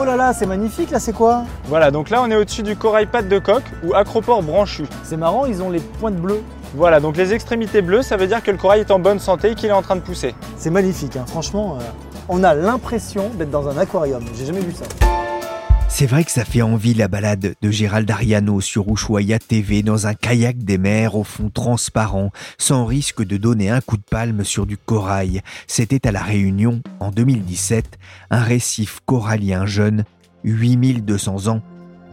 Oh 0.00 0.04
là 0.06 0.16
là, 0.16 0.32
c'est 0.32 0.46
magnifique 0.46 0.90
là, 0.92 0.98
c'est 0.98 1.12
quoi? 1.12 1.44
Voilà, 1.66 1.90
donc 1.90 2.08
là 2.08 2.22
on 2.22 2.30
est 2.30 2.36
au-dessus 2.36 2.62
du 2.62 2.74
corail 2.74 3.04
patte 3.04 3.28
de 3.28 3.38
coq 3.38 3.62
ou 3.84 3.94
acropore 3.94 4.42
branchu. 4.42 4.84
C'est 5.02 5.18
marrant, 5.18 5.44
ils 5.44 5.62
ont 5.62 5.68
les 5.68 5.80
pointes 5.80 6.16
bleues. 6.16 6.40
Voilà, 6.74 7.00
donc 7.00 7.18
les 7.18 7.34
extrémités 7.34 7.82
bleues, 7.82 8.00
ça 8.00 8.16
veut 8.16 8.26
dire 8.26 8.42
que 8.42 8.50
le 8.50 8.56
corail 8.56 8.80
est 8.80 8.90
en 8.90 8.98
bonne 8.98 9.18
santé 9.18 9.50
et 9.50 9.54
qu'il 9.54 9.68
est 9.68 9.72
en 9.72 9.82
train 9.82 9.96
de 9.96 10.00
pousser. 10.00 10.34
C'est 10.56 10.70
magnifique, 10.70 11.16
hein. 11.16 11.26
franchement, 11.26 11.76
euh, 11.78 11.84
on 12.30 12.42
a 12.44 12.54
l'impression 12.54 13.28
d'être 13.34 13.50
dans 13.50 13.68
un 13.68 13.76
aquarium. 13.76 14.24
J'ai 14.38 14.46
jamais 14.46 14.60
vu 14.60 14.72
ça. 14.72 14.86
C'est 16.00 16.06
vrai 16.06 16.24
que 16.24 16.30
ça 16.30 16.46
fait 16.46 16.62
envie 16.62 16.94
la 16.94 17.08
balade 17.08 17.56
de 17.60 17.70
Gérald 17.70 18.10
Ariano 18.10 18.62
sur 18.62 18.90
Ushuaia 18.90 19.38
TV 19.38 19.82
dans 19.82 20.06
un 20.06 20.14
kayak 20.14 20.56
des 20.56 20.78
mers 20.78 21.14
au 21.14 21.24
fond 21.24 21.50
transparent, 21.50 22.32
sans 22.56 22.86
risque 22.86 23.22
de 23.22 23.36
donner 23.36 23.68
un 23.68 23.82
coup 23.82 23.98
de 23.98 24.02
palme 24.02 24.42
sur 24.42 24.64
du 24.64 24.78
corail. 24.78 25.42
C'était 25.66 26.08
à 26.08 26.10
La 26.10 26.22
Réunion, 26.22 26.80
en 27.00 27.10
2017, 27.10 27.98
un 28.30 28.42
récif 28.42 29.00
corallien 29.04 29.66
jeune, 29.66 30.04
8200 30.44 31.48
ans, 31.48 31.60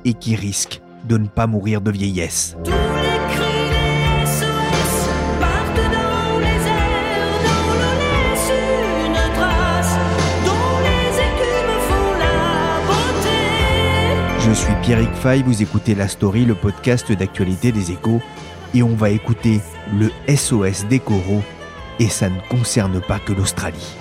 et 0.03 0.15
qui 0.15 0.35
risque 0.35 0.81
de 1.07 1.17
ne 1.17 1.27
pas 1.27 1.47
mourir 1.47 1.79
de 1.79 1.91
vieillesse. 1.91 2.57
Pierrick 14.87 15.13
Fay, 15.15 15.43
vous 15.43 15.61
écoutez 15.61 15.95
La 15.95 16.07
Story, 16.07 16.45
le 16.45 16.55
podcast 16.55 17.11
d'actualité 17.11 17.73
des 17.73 17.91
échos, 17.91 18.21
et 18.73 18.81
on 18.83 18.95
va 18.95 19.09
écouter 19.09 19.59
le 19.93 20.09
SOS 20.33 20.85
des 20.85 20.99
coraux, 20.99 21.43
et 21.99 22.07
ça 22.07 22.29
ne 22.29 22.39
concerne 22.49 23.01
pas 23.01 23.19
que 23.19 23.33
l'Australie. 23.33 23.97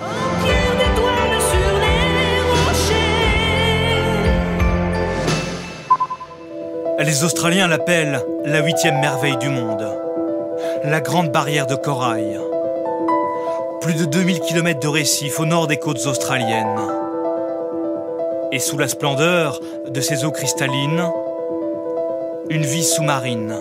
Les 6.99 7.23
Australiens 7.25 7.67
l'appellent 7.67 8.21
la 8.45 8.61
huitième 8.61 9.01
merveille 9.01 9.37
du 9.39 9.49
monde, 9.49 9.85
la 10.85 11.01
grande 11.01 11.33
barrière 11.33 11.67
de 11.67 11.75
corail. 11.75 12.39
Plus 13.81 13.95
de 13.95 14.05
2000 14.05 14.39
km 14.39 14.79
de 14.79 14.87
récifs 14.87 15.37
au 15.41 15.45
nord 15.45 15.67
des 15.67 15.79
côtes 15.79 16.05
australiennes. 16.05 17.06
Et 18.51 18.59
sous 18.59 18.77
la 18.77 18.87
splendeur 18.87 19.59
de 19.89 20.01
ces 20.01 20.23
eaux 20.23 20.31
cristallines, 20.31 21.03
une 22.49 22.65
vie 22.65 22.83
sous-marine, 22.83 23.55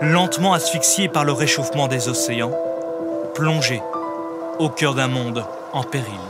lentement 0.00 0.52
asphyxiée 0.54 1.08
par 1.08 1.24
le 1.24 1.32
réchauffement 1.32 1.88
des 1.88 2.08
océans, 2.08 2.52
plongée 3.34 3.82
au 4.58 4.68
cœur 4.68 4.94
d'un 4.94 5.08
monde 5.08 5.44
en 5.72 5.82
péril. 5.82 6.29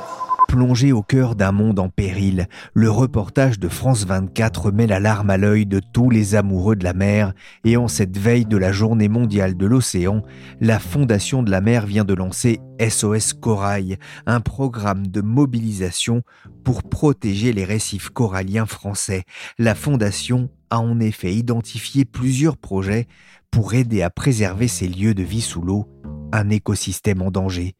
Plongé 0.50 0.91
au 0.91 1.05
cœur 1.05 1.37
d'un 1.37 1.53
monde 1.53 1.78
en 1.78 1.88
péril, 1.88 2.49
le 2.75 2.91
reportage 2.91 3.61
de 3.61 3.69
France 3.69 4.05
24 4.05 4.72
met 4.72 4.88
la 4.88 4.99
larme 4.99 5.31
à 5.31 5.37
l'œil 5.37 5.65
de 5.65 5.81
tous 5.93 6.11
les 6.11 6.34
amoureux 6.34 6.75
de 6.75 6.83
la 6.83 6.93
mer 6.93 7.34
et 7.65 7.77
en 7.77 7.87
cette 7.87 8.19
veille 8.19 8.47
de 8.47 8.56
la 8.56 8.72
journée 8.72 9.09
mondiale 9.09 9.56
de 9.56 9.66
l'océan, 9.66 10.22
la 10.60 10.81
Fondation 10.81 11.44
de 11.44 11.53
la 11.53 11.60
mer 11.60 11.87
vient 11.87 12.03
de 12.03 12.15
lancer 12.15 12.59
SOS 12.81 13.33
Corail, 13.34 13.99
un 14.27 14.41
programme 14.41 15.06
de 15.06 15.21
mobilisation 15.21 16.22
pour 16.65 16.83
protéger 16.83 17.53
les 17.53 17.65
récifs 17.65 18.09
coralliens 18.09 18.66
français. 18.66 19.22
La 19.56 19.77
Fondation 19.77 20.50
a 20.71 20.81
en 20.81 20.99
effet 20.99 21.33
identifié 21.33 22.05
plusieurs 22.05 22.56
projets 22.56 23.06
pour 23.53 23.75
aider 23.75 24.03
à 24.03 24.10
préserver 24.10 24.66
ces 24.66 24.89
lieux 24.89 25.15
de 25.15 25.22
vie 25.22 25.43
sous 25.43 25.62
l'eau, 25.62 25.87
un 26.33 26.51
écosystème 26.51 27.23
en 27.23 27.31
danger. 27.31 27.75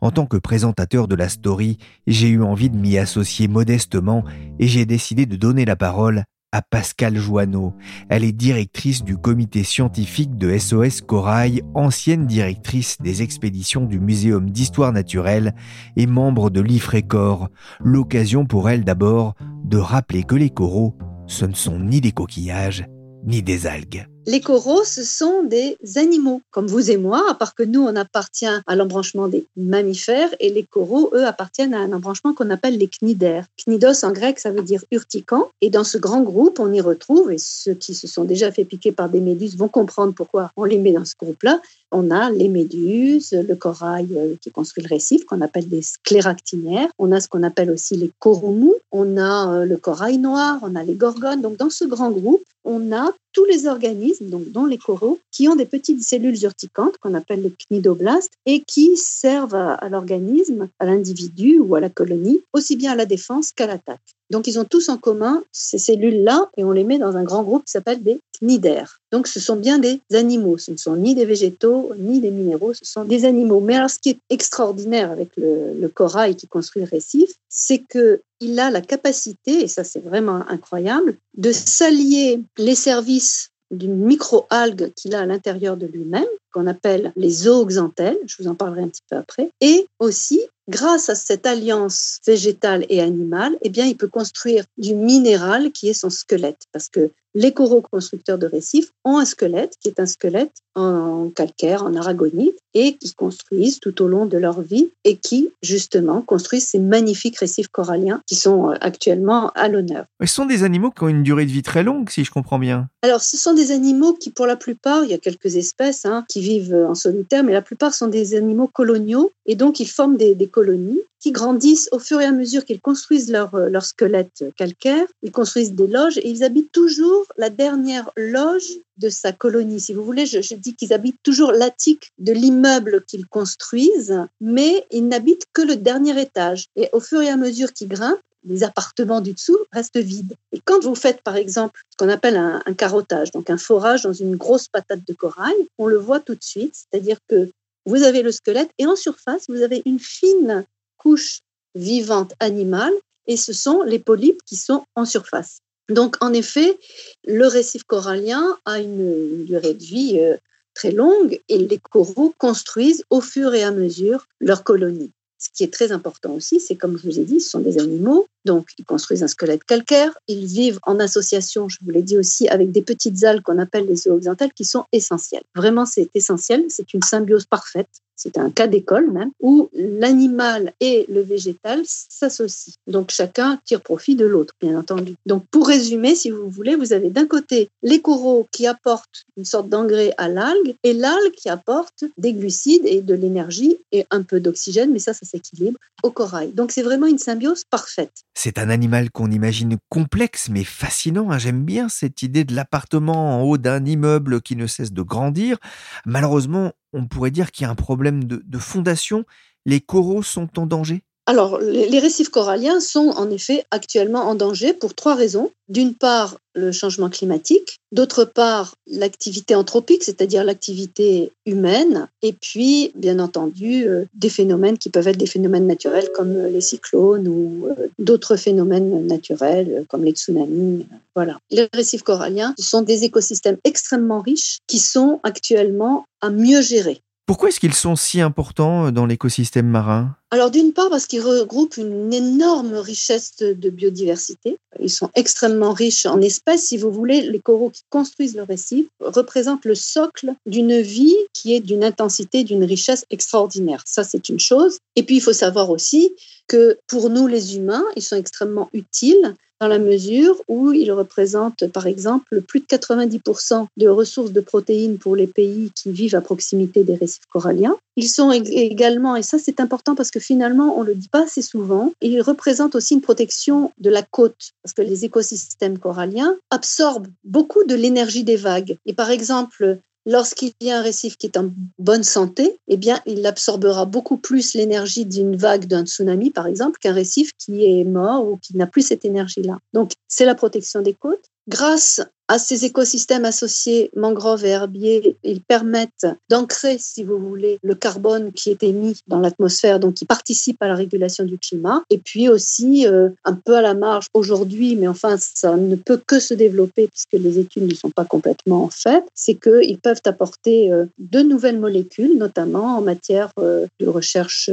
En 0.00 0.10
tant 0.10 0.26
que 0.26 0.36
présentateur 0.36 1.08
de 1.08 1.14
la 1.14 1.28
story, 1.28 1.78
j'ai 2.06 2.28
eu 2.28 2.42
envie 2.42 2.70
de 2.70 2.76
m'y 2.76 2.98
associer 2.98 3.48
modestement 3.48 4.24
et 4.58 4.68
j'ai 4.68 4.86
décidé 4.86 5.26
de 5.26 5.36
donner 5.36 5.64
la 5.64 5.76
parole 5.76 6.24
à 6.52 6.62
Pascal 6.62 7.16
Joanneau. 7.16 7.74
Elle 8.08 8.24
est 8.24 8.32
directrice 8.32 9.04
du 9.04 9.16
comité 9.16 9.62
scientifique 9.64 10.36
de 10.36 10.56
SOS 10.56 11.02
Corail, 11.02 11.62
ancienne 11.74 12.26
directrice 12.26 12.96
des 13.00 13.22
expéditions 13.22 13.84
du 13.84 14.00
Muséum 14.00 14.50
d'histoire 14.50 14.92
naturelle 14.92 15.54
et 15.96 16.06
membre 16.06 16.50
de 16.50 16.60
l'IFRECOR. 16.60 17.48
L'occasion 17.80 18.46
pour 18.46 18.70
elle 18.70 18.84
d'abord 18.84 19.34
de 19.64 19.78
rappeler 19.78 20.22
que 20.22 20.36
les 20.36 20.50
coraux, 20.50 20.96
ce 21.26 21.44
ne 21.44 21.54
sont 21.54 21.78
ni 21.78 22.00
des 22.00 22.12
coquillages, 22.12 22.86
ni 23.26 23.42
des 23.42 23.66
algues. 23.66 24.06
Les 24.28 24.40
coraux, 24.40 24.82
ce 24.82 25.04
sont 25.04 25.44
des 25.44 25.78
animaux, 25.94 26.42
comme 26.50 26.66
vous 26.66 26.90
et 26.90 26.96
moi, 26.96 27.24
à 27.30 27.34
part 27.34 27.54
que 27.54 27.62
nous, 27.62 27.82
on 27.82 27.94
appartient 27.94 28.44
à 28.44 28.74
l'embranchement 28.74 29.28
des 29.28 29.46
mammifères 29.56 30.34
et 30.40 30.50
les 30.50 30.64
coraux, 30.64 31.10
eux, 31.14 31.24
appartiennent 31.24 31.74
à 31.74 31.78
un 31.78 31.92
embranchement 31.92 32.34
qu'on 32.34 32.50
appelle 32.50 32.76
les 32.76 32.88
cnidaires. 32.88 33.46
Cnidos 33.56 34.04
en 34.04 34.10
grec, 34.10 34.40
ça 34.40 34.50
veut 34.50 34.62
dire 34.62 34.82
urticant. 34.90 35.48
Et 35.60 35.70
dans 35.70 35.84
ce 35.84 35.96
grand 35.96 36.22
groupe, 36.22 36.58
on 36.58 36.72
y 36.72 36.80
retrouve, 36.80 37.30
et 37.30 37.38
ceux 37.38 37.74
qui 37.74 37.94
se 37.94 38.08
sont 38.08 38.24
déjà 38.24 38.50
fait 38.50 38.64
piquer 38.64 38.90
par 38.90 39.08
des 39.08 39.20
méduses 39.20 39.56
vont 39.56 39.68
comprendre 39.68 40.12
pourquoi 40.12 40.50
on 40.56 40.64
les 40.64 40.78
met 40.78 40.90
dans 40.90 41.04
ce 41.04 41.14
groupe-là. 41.16 41.60
On 41.92 42.10
a 42.10 42.30
les 42.30 42.48
méduses, 42.48 43.32
le 43.32 43.54
corail 43.54 44.08
euh, 44.16 44.34
qui 44.40 44.50
construit 44.50 44.82
le 44.82 44.88
récif, 44.88 45.24
qu'on 45.24 45.40
appelle 45.40 45.68
des 45.68 45.82
scléractiniaires. 45.82 46.88
On 46.98 47.12
a 47.12 47.20
ce 47.20 47.28
qu'on 47.28 47.42
appelle 47.42 47.70
aussi 47.70 47.96
les 47.96 48.10
coraux 48.18 48.52
mous. 48.52 48.74
On 48.90 49.16
a 49.16 49.52
euh, 49.52 49.64
le 49.64 49.76
corail 49.76 50.18
noir, 50.18 50.58
on 50.62 50.74
a 50.74 50.82
les 50.82 50.94
gorgones. 50.94 51.42
Donc, 51.42 51.56
dans 51.56 51.70
ce 51.70 51.84
grand 51.84 52.10
groupe, 52.10 52.42
on 52.64 52.92
a 52.92 53.12
tous 53.32 53.44
les 53.44 53.66
organismes, 53.66 54.26
dont 54.30 54.66
les 54.66 54.78
coraux, 54.78 55.20
qui 55.30 55.48
ont 55.48 55.54
des 55.54 55.66
petites 55.66 56.02
cellules 56.02 56.42
urticantes 56.42 56.98
qu'on 56.98 57.14
appelle 57.14 57.42
les 57.42 57.52
cnidoblastes 57.52 58.32
et 58.46 58.62
qui 58.62 58.96
servent 58.96 59.54
à 59.54 59.88
l'organisme, 59.88 60.68
à 60.80 60.86
l'individu 60.86 61.60
ou 61.60 61.76
à 61.76 61.80
la 61.80 61.90
colonie, 61.90 62.42
aussi 62.52 62.74
bien 62.74 62.92
à 62.92 62.96
la 62.96 63.06
défense 63.06 63.52
qu'à 63.52 63.66
l'attaque. 63.66 64.15
Donc 64.30 64.46
ils 64.46 64.58
ont 64.58 64.64
tous 64.64 64.88
en 64.88 64.96
commun 64.96 65.42
ces 65.52 65.78
cellules-là 65.78 66.50
et 66.56 66.64
on 66.64 66.72
les 66.72 66.84
met 66.84 66.98
dans 66.98 67.16
un 67.16 67.22
grand 67.22 67.42
groupe 67.42 67.64
qui 67.64 67.72
s'appelle 67.72 68.02
des 68.02 68.20
cnidaires. 68.38 69.00
Donc 69.12 69.28
ce 69.28 69.40
sont 69.40 69.56
bien 69.56 69.78
des 69.78 70.00
animaux, 70.12 70.58
ce 70.58 70.72
ne 70.72 70.76
sont 70.76 70.96
ni 70.96 71.14
des 71.14 71.24
végétaux 71.24 71.92
ni 71.98 72.20
des 72.20 72.30
minéraux, 72.30 72.74
ce 72.74 72.84
sont 72.84 73.04
des 73.04 73.24
animaux. 73.24 73.60
Mais 73.60 73.76
alors 73.76 73.90
ce 73.90 73.98
qui 73.98 74.10
est 74.10 74.18
extraordinaire 74.30 75.10
avec 75.10 75.30
le, 75.36 75.88
corail 75.94 76.34
qui 76.34 76.46
construit 76.46 76.82
le 76.82 76.88
récif, 76.88 77.30
c'est 77.48 77.78
que 77.78 78.20
il 78.40 78.58
a 78.60 78.70
la 78.70 78.82
capacité, 78.82 79.62
et 79.62 79.68
ça 79.68 79.84
c'est 79.84 80.04
vraiment 80.04 80.42
incroyable, 80.48 81.16
de 81.38 81.52
s'allier 81.52 82.42
les 82.58 82.74
services 82.74 83.50
d'une 83.70 83.96
micro-algue 83.96 84.92
qu'il 84.94 85.14
a 85.14 85.20
à 85.20 85.26
l'intérieur 85.26 85.76
de 85.76 85.86
lui-même, 85.86 86.26
qu'on 86.52 86.66
appelle 86.66 87.12
les 87.16 87.30
zooxanthelles, 87.30 88.18
je 88.26 88.42
vous 88.42 88.48
en 88.48 88.54
parlerai 88.54 88.82
un 88.82 88.88
petit 88.88 89.02
peu 89.08 89.16
après, 89.16 89.50
et 89.60 89.86
aussi 89.98 90.40
grâce 90.68 91.08
à 91.08 91.14
cette 91.14 91.46
alliance 91.46 92.18
végétale 92.26 92.84
et 92.88 93.00
animale, 93.00 93.56
eh 93.62 93.68
bien, 93.68 93.86
il 93.86 93.96
peut 93.96 94.08
construire 94.08 94.64
du 94.78 94.94
minéral 94.94 95.72
qui 95.72 95.88
est 95.88 95.94
son 95.94 96.10
squelette. 96.10 96.64
Parce 96.72 96.88
que 96.88 97.10
les 97.36 97.52
coraux 97.52 97.82
constructeurs 97.82 98.38
de 98.38 98.46
récifs 98.46 98.92
ont 99.04 99.18
un 99.18 99.26
squelette 99.26 99.74
qui 99.80 99.88
est 99.88 100.00
un 100.00 100.06
squelette 100.06 100.54
en 100.74 101.30
calcaire, 101.34 101.84
en 101.84 101.94
aragonite, 101.94 102.56
et 102.72 102.96
qui 102.96 103.12
construisent 103.14 103.78
tout 103.80 104.02
au 104.02 104.08
long 104.08 104.26
de 104.26 104.38
leur 104.38 104.60
vie 104.60 104.90
et 105.04 105.16
qui, 105.16 105.50
justement, 105.62 106.20
construisent 106.22 106.68
ces 106.68 106.78
magnifiques 106.78 107.38
récifs 107.38 107.68
coralliens 107.68 108.22
qui 108.26 108.34
sont 108.34 108.70
euh, 108.70 108.74
actuellement 108.80 109.50
à 109.50 109.68
l'honneur. 109.68 110.04
Ce 110.20 110.26
sont 110.26 110.44
des 110.46 110.62
animaux 110.62 110.90
qui 110.90 111.02
ont 111.04 111.08
une 111.08 111.22
durée 111.22 111.46
de 111.46 111.50
vie 111.50 111.62
très 111.62 111.82
longue, 111.82 112.10
si 112.10 112.24
je 112.24 112.30
comprends 112.30 112.58
bien. 112.58 112.88
Alors, 113.02 113.20
ce 113.20 113.36
sont 113.36 113.54
des 113.54 113.70
animaux 113.70 114.14
qui, 114.14 114.30
pour 114.30 114.46
la 114.46 114.56
plupart, 114.56 115.04
il 115.04 115.10
y 115.10 115.14
a 115.14 115.18
quelques 115.18 115.56
espèces 115.56 116.04
hein, 116.04 116.24
qui 116.28 116.40
vivent 116.40 116.74
en 116.74 116.94
solitaire, 116.94 117.44
mais 117.44 117.52
la 117.52 117.62
plupart 117.62 117.94
sont 117.94 118.08
des 118.08 118.34
animaux 118.34 118.68
coloniaux, 118.68 119.32
et 119.46 119.56
donc 119.56 119.80
ils 119.80 119.88
forment 119.88 120.16
des, 120.16 120.34
des 120.34 120.48
colonies 120.56 121.02
qui 121.20 121.32
grandissent 121.32 121.90
au 121.92 121.98
fur 121.98 122.18
et 122.18 122.24
à 122.24 122.32
mesure 122.32 122.64
qu'ils 122.64 122.80
construisent 122.80 123.30
leur, 123.30 123.54
euh, 123.54 123.68
leur 123.68 123.84
squelette 123.84 124.44
calcaire, 124.56 125.06
ils 125.22 125.30
construisent 125.30 125.74
des 125.74 125.86
loges 125.86 126.16
et 126.16 126.30
ils 126.30 126.42
habitent 126.44 126.72
toujours 126.72 127.26
la 127.36 127.50
dernière 127.50 128.10
loge 128.16 128.70
de 128.96 129.10
sa 129.10 129.32
colonie. 129.32 129.80
Si 129.80 129.92
vous 129.92 130.02
voulez, 130.02 130.24
je, 130.24 130.54
dis 130.54 130.74
qu'ils 130.74 130.94
habitent 130.94 131.22
toujours 131.22 131.52
l'attique 131.52 132.10
de 132.18 132.32
l'immeuble 132.32 133.04
qu'ils 133.06 133.26
construisent, 133.26 134.18
mais 134.40 134.86
ils 134.90 135.06
n'habitent 135.06 135.46
que 135.52 135.60
le 135.60 135.76
dernier 135.76 136.18
étage. 136.18 136.68
Et 136.74 136.88
au 136.92 137.00
fur 137.00 137.20
et 137.20 137.28
à 137.28 137.36
mesure 137.36 137.74
qu'ils 137.74 137.88
grimpent, 137.88 138.20
les 138.44 138.64
appartements 138.64 139.20
du 139.20 139.32
dessous 139.32 139.58
restent 139.72 139.98
vides. 139.98 140.34
Et 140.52 140.60
quand 140.64 140.82
vous 140.82 140.94
faites, 140.94 141.20
par 141.20 141.36
exemple, 141.36 141.80
ce 141.90 141.96
qu'on 141.98 142.08
appelle 142.08 142.36
un, 142.36 142.62
un 142.64 142.74
carottage, 142.74 143.30
donc 143.32 143.50
un 143.50 143.58
forage 143.58 144.04
dans 144.04 144.12
une 144.12 144.36
grosse 144.36 144.68
patate 144.68 145.06
de 145.06 145.12
corail, 145.12 145.56
on 145.76 145.86
le 145.86 145.98
voit 145.98 146.20
tout 146.20 146.34
de 146.34 146.42
suite, 146.42 146.74
c'est-à-dire 146.74 147.18
que 147.28 147.50
vous 147.86 148.02
avez 148.02 148.22
le 148.22 148.32
squelette 148.32 148.70
et 148.78 148.86
en 148.86 148.96
surface, 148.96 149.44
vous 149.48 149.62
avez 149.62 149.82
une 149.86 150.00
fine 150.00 150.64
couche 150.96 151.40
vivante 151.74 152.34
animale 152.40 152.92
et 153.26 153.36
ce 153.36 153.52
sont 153.52 153.82
les 153.82 153.98
polypes 153.98 154.42
qui 154.44 154.56
sont 154.56 154.84
en 154.94 155.04
surface. 155.04 155.60
Donc, 155.88 156.16
en 156.20 156.32
effet, 156.32 156.78
le 157.26 157.46
récif 157.46 157.84
corallien 157.84 158.58
a 158.64 158.80
une 158.80 159.44
durée 159.44 159.74
de 159.74 159.84
vie 159.84 160.18
euh, 160.20 160.36
très 160.74 160.90
longue 160.90 161.40
et 161.48 161.58
les 161.58 161.78
coraux 161.78 162.34
construisent 162.38 163.04
au 163.10 163.20
fur 163.20 163.54
et 163.54 163.62
à 163.62 163.70
mesure 163.70 164.26
leur 164.40 164.64
colonie. 164.64 165.12
Ce 165.38 165.48
qui 165.54 165.64
est 165.64 165.72
très 165.72 165.92
important 165.92 166.32
aussi, 166.32 166.60
c'est 166.60 166.76
comme 166.76 166.98
je 166.98 167.04
vous 167.04 167.20
ai 167.20 167.24
dit, 167.24 167.40
ce 167.40 167.50
sont 167.50 167.60
des 167.60 167.78
animaux, 167.78 168.26
donc 168.46 168.68
ils 168.78 168.84
construisent 168.84 169.22
un 169.22 169.28
squelette 169.28 169.64
calcaire, 169.64 170.16
ils 170.28 170.46
vivent 170.46 170.78
en 170.84 170.98
association, 170.98 171.68
je 171.68 171.76
vous 171.82 171.90
l'ai 171.90 172.02
dit 172.02 172.16
aussi, 172.16 172.48
avec 172.48 172.72
des 172.72 172.82
petites 172.82 173.22
algues 173.24 173.42
qu'on 173.42 173.58
appelle 173.58 173.86
les 173.86 173.96
zooxanthelles 173.96 174.54
qui 174.54 174.64
sont 174.64 174.84
essentielles. 174.92 175.44
Vraiment, 175.54 175.84
c'est 175.84 176.08
essentiel, 176.14 176.64
c'est 176.68 176.94
une 176.94 177.02
symbiose 177.02 177.44
parfaite 177.44 177.88
c'est 178.16 178.38
un 178.38 178.50
cas 178.50 178.66
d'école 178.66 179.10
même, 179.10 179.30
où 179.40 179.68
l'animal 179.74 180.72
et 180.80 181.06
le 181.08 181.20
végétal 181.20 181.82
s'associent. 181.84 182.74
Donc 182.86 183.10
chacun 183.10 183.60
tire 183.64 183.82
profit 183.82 184.16
de 184.16 184.24
l'autre, 184.24 184.54
bien 184.60 184.78
entendu. 184.78 185.14
Donc 185.26 185.44
pour 185.50 185.68
résumer, 185.68 186.14
si 186.14 186.30
vous 186.30 186.48
voulez, 186.48 186.74
vous 186.74 186.94
avez 186.94 187.10
d'un 187.10 187.26
côté 187.26 187.68
les 187.82 188.00
coraux 188.00 188.48
qui 188.50 188.66
apportent 188.66 189.26
une 189.36 189.44
sorte 189.44 189.68
d'engrais 189.68 190.14
à 190.16 190.28
l'algue 190.28 190.74
et 190.82 190.94
l'algue 190.94 191.34
qui 191.36 191.50
apporte 191.50 192.04
des 192.16 192.32
glucides 192.32 192.86
et 192.86 193.02
de 193.02 193.14
l'énergie 193.14 193.76
et 193.92 194.06
un 194.10 194.22
peu 194.22 194.40
d'oxygène, 194.40 194.92
mais 194.92 194.98
ça, 194.98 195.12
ça 195.12 195.26
s'équilibre 195.26 195.78
au 196.02 196.10
corail. 196.10 196.52
Donc 196.52 196.72
c'est 196.72 196.82
vraiment 196.82 197.06
une 197.06 197.18
symbiose 197.18 197.64
parfaite. 197.70 198.24
C'est 198.38 198.58
un 198.58 198.68
animal 198.68 199.10
qu'on 199.10 199.30
imagine 199.30 199.78
complexe 199.88 200.50
mais 200.50 200.62
fascinant. 200.62 201.30
Hein. 201.30 201.38
J'aime 201.38 201.64
bien 201.64 201.88
cette 201.88 202.20
idée 202.20 202.44
de 202.44 202.54
l'appartement 202.54 203.40
en 203.40 203.42
haut 203.42 203.56
d'un 203.56 203.82
immeuble 203.86 204.42
qui 204.42 204.56
ne 204.56 204.66
cesse 204.66 204.92
de 204.92 205.00
grandir. 205.00 205.56
Malheureusement, 206.04 206.72
on 206.92 207.06
pourrait 207.06 207.30
dire 207.30 207.50
qu'il 207.50 207.64
y 207.64 207.66
a 207.66 207.70
un 207.70 207.74
problème 207.74 208.24
de, 208.24 208.58
fondation. 208.58 209.24
Les 209.64 209.80
coraux 209.80 210.22
sont 210.22 210.58
en 210.60 210.66
danger? 210.66 211.02
Alors, 211.28 211.58
les 211.58 211.98
récifs 211.98 212.28
coralliens 212.28 212.78
sont 212.78 213.08
en 213.16 213.28
effet 213.32 213.64
actuellement 213.72 214.20
en 214.28 214.36
danger 214.36 214.72
pour 214.72 214.94
trois 214.94 215.16
raisons. 215.16 215.50
D'une 215.68 215.94
part, 215.94 216.36
le 216.54 216.70
changement 216.70 217.10
climatique, 217.10 217.80
d'autre 217.90 218.24
part, 218.24 218.76
l'activité 218.86 219.56
anthropique, 219.56 220.04
c'est-à-dire 220.04 220.44
l'activité 220.44 221.32
humaine, 221.44 222.06
et 222.22 222.32
puis, 222.32 222.92
bien 222.94 223.18
entendu, 223.18 223.88
euh, 223.88 224.04
des 224.14 224.28
phénomènes 224.28 224.78
qui 224.78 224.88
peuvent 224.88 225.08
être 225.08 225.18
des 225.18 225.26
phénomènes 225.26 225.66
naturels 225.66 226.08
comme 226.14 226.46
les 226.46 226.60
cyclones 226.60 227.26
ou 227.26 227.66
euh, 227.66 227.88
d'autres 227.98 228.36
phénomènes 228.36 229.04
naturels 229.08 229.84
comme 229.88 230.04
les 230.04 230.12
tsunamis. 230.12 230.86
Voilà. 231.16 231.38
Les 231.50 231.68
récifs 231.72 232.04
coralliens 232.04 232.54
sont 232.56 232.82
des 232.82 233.02
écosystèmes 233.02 233.58
extrêmement 233.64 234.20
riches 234.20 234.58
qui 234.68 234.78
sont 234.78 235.18
actuellement 235.24 236.06
à 236.20 236.30
mieux 236.30 236.62
gérer. 236.62 237.00
Pourquoi 237.26 237.48
est-ce 237.48 237.58
qu'ils 237.58 237.74
sont 237.74 237.96
si 237.96 238.20
importants 238.20 238.92
dans 238.92 239.04
l'écosystème 239.04 239.66
marin? 239.66 240.14
Alors 240.30 240.52
d'une 240.52 240.72
part 240.72 240.90
parce 240.90 241.06
qu'ils 241.06 241.22
regroupent 241.22 241.76
une 241.76 242.12
énorme 242.14 242.74
richesse 242.74 243.36
de 243.38 243.68
biodiversité. 243.68 244.58
Ils 244.78 244.90
sont 244.90 245.10
extrêmement 245.16 245.72
riches 245.72 246.06
en 246.06 246.20
espèces. 246.20 246.66
Si 246.66 246.76
vous 246.76 246.92
voulez, 246.92 247.22
les 247.22 247.40
coraux 247.40 247.70
qui 247.70 247.82
construisent 247.90 248.36
le 248.36 248.44
récif 248.44 248.86
représentent 249.00 249.64
le 249.64 249.74
socle 249.74 250.34
d'une 250.46 250.80
vie 250.80 251.16
qui 251.32 251.52
est 251.54 251.60
d'une 251.60 251.82
intensité, 251.82 252.44
d'une 252.44 252.62
richesse 252.62 253.04
extraordinaire. 253.10 253.82
Ça, 253.86 254.04
c'est 254.04 254.28
une 254.28 254.40
chose. 254.40 254.78
Et 254.94 255.02
puis, 255.02 255.16
il 255.16 255.20
faut 255.20 255.32
savoir 255.32 255.70
aussi 255.70 256.14
que 256.46 256.78
pour 256.86 257.10
nous, 257.10 257.26
les 257.26 257.56
humains, 257.56 257.84
ils 257.96 258.02
sont 258.02 258.16
extrêmement 258.16 258.70
utiles 258.72 259.34
dans 259.60 259.68
la 259.68 259.78
mesure 259.78 260.40
où 260.48 260.72
ils 260.72 260.92
représentent, 260.92 261.66
par 261.68 261.86
exemple, 261.86 262.40
plus 262.42 262.60
de 262.60 262.66
90% 262.66 263.66
de 263.76 263.88
ressources 263.88 264.32
de 264.32 264.40
protéines 264.40 264.98
pour 264.98 265.16
les 265.16 265.26
pays 265.26 265.70
qui 265.74 265.90
vivent 265.92 266.14
à 266.14 266.20
proximité 266.20 266.84
des 266.84 266.94
récifs 266.94 267.26
coralliens. 267.30 267.76
Ils 267.96 268.08
sont 268.08 268.30
également, 268.30 269.16
et 269.16 269.22
ça 269.22 269.38
c'est 269.38 269.60
important 269.60 269.94
parce 269.94 270.10
que 270.10 270.20
finalement 270.20 270.78
on 270.78 270.82
le 270.82 270.94
dit 270.94 271.08
pas 271.08 271.24
assez 271.24 271.40
souvent, 271.40 271.92
ils 272.02 272.20
représentent 272.20 272.74
aussi 272.74 272.94
une 272.94 273.00
protection 273.00 273.72
de 273.78 273.88
la 273.88 274.02
côte 274.02 274.52
parce 274.62 274.74
que 274.74 274.82
les 274.82 275.06
écosystèmes 275.06 275.78
coralliens 275.78 276.36
absorbent 276.50 277.08
beaucoup 277.24 277.64
de 277.64 277.74
l'énergie 277.74 278.24
des 278.24 278.36
vagues. 278.36 278.76
Et 278.84 278.92
par 278.92 279.10
exemple, 279.10 279.78
Lorsqu'il 280.08 280.52
y 280.60 280.70
a 280.70 280.78
un 280.78 280.82
récif 280.82 281.16
qui 281.16 281.26
est 281.26 281.36
en 281.36 281.50
bonne 281.78 282.04
santé, 282.04 282.60
eh 282.68 282.76
bien, 282.76 283.00
il 283.06 283.26
absorbera 283.26 283.86
beaucoup 283.86 284.16
plus 284.16 284.54
l'énergie 284.54 285.04
d'une 285.04 285.34
vague 285.34 285.66
d'un 285.66 285.84
tsunami, 285.84 286.30
par 286.30 286.46
exemple, 286.46 286.78
qu'un 286.78 286.92
récif 286.92 287.32
qui 287.36 287.64
est 287.64 287.84
mort 287.84 288.24
ou 288.24 288.36
qui 288.36 288.56
n'a 288.56 288.68
plus 288.68 288.82
cette 288.82 289.04
énergie-là. 289.04 289.58
Donc, 289.72 289.90
c'est 290.06 290.24
la 290.24 290.36
protection 290.36 290.80
des 290.80 290.94
côtes. 290.94 291.28
Grâce 291.48 292.00
à 292.28 292.38
ces 292.38 292.64
écosystèmes 292.64 293.24
associés, 293.24 293.90
mangroves 293.94 294.44
et 294.44 294.50
herbiers, 294.50 295.16
ils 295.22 295.40
permettent 295.40 296.06
d'ancrer, 296.28 296.76
si 296.78 297.04
vous 297.04 297.18
voulez, 297.18 297.58
le 297.62 297.74
carbone 297.74 298.32
qui 298.32 298.50
est 298.50 298.62
émis 298.62 299.00
dans 299.06 299.20
l'atmosphère, 299.20 299.78
donc 299.78 299.94
qui 299.94 300.06
participe 300.06 300.60
à 300.60 300.68
la 300.68 300.74
régulation 300.74 301.24
du 301.24 301.38
climat. 301.38 301.82
Et 301.90 301.98
puis 301.98 302.28
aussi, 302.28 302.86
euh, 302.86 303.10
un 303.24 303.34
peu 303.34 303.54
à 303.54 303.62
la 303.62 303.74
marge 303.74 304.06
aujourd'hui, 304.12 304.74
mais 304.76 304.88
enfin, 304.88 305.16
ça 305.18 305.56
ne 305.56 305.76
peut 305.76 306.00
que 306.04 306.18
se 306.18 306.34
développer 306.34 306.88
puisque 306.88 307.12
les 307.12 307.38
études 307.38 307.68
ne 307.68 307.74
sont 307.74 307.90
pas 307.90 308.04
complètement 308.04 308.68
faites, 308.72 309.04
c'est 309.14 309.34
qu'ils 309.34 309.78
peuvent 309.78 310.02
apporter 310.04 310.72
euh, 310.72 310.86
de 310.98 311.20
nouvelles 311.20 311.60
molécules, 311.60 312.18
notamment 312.18 312.76
en 312.76 312.80
matière 312.80 313.30
euh, 313.38 313.66
de 313.78 313.86
recherche 313.86 314.50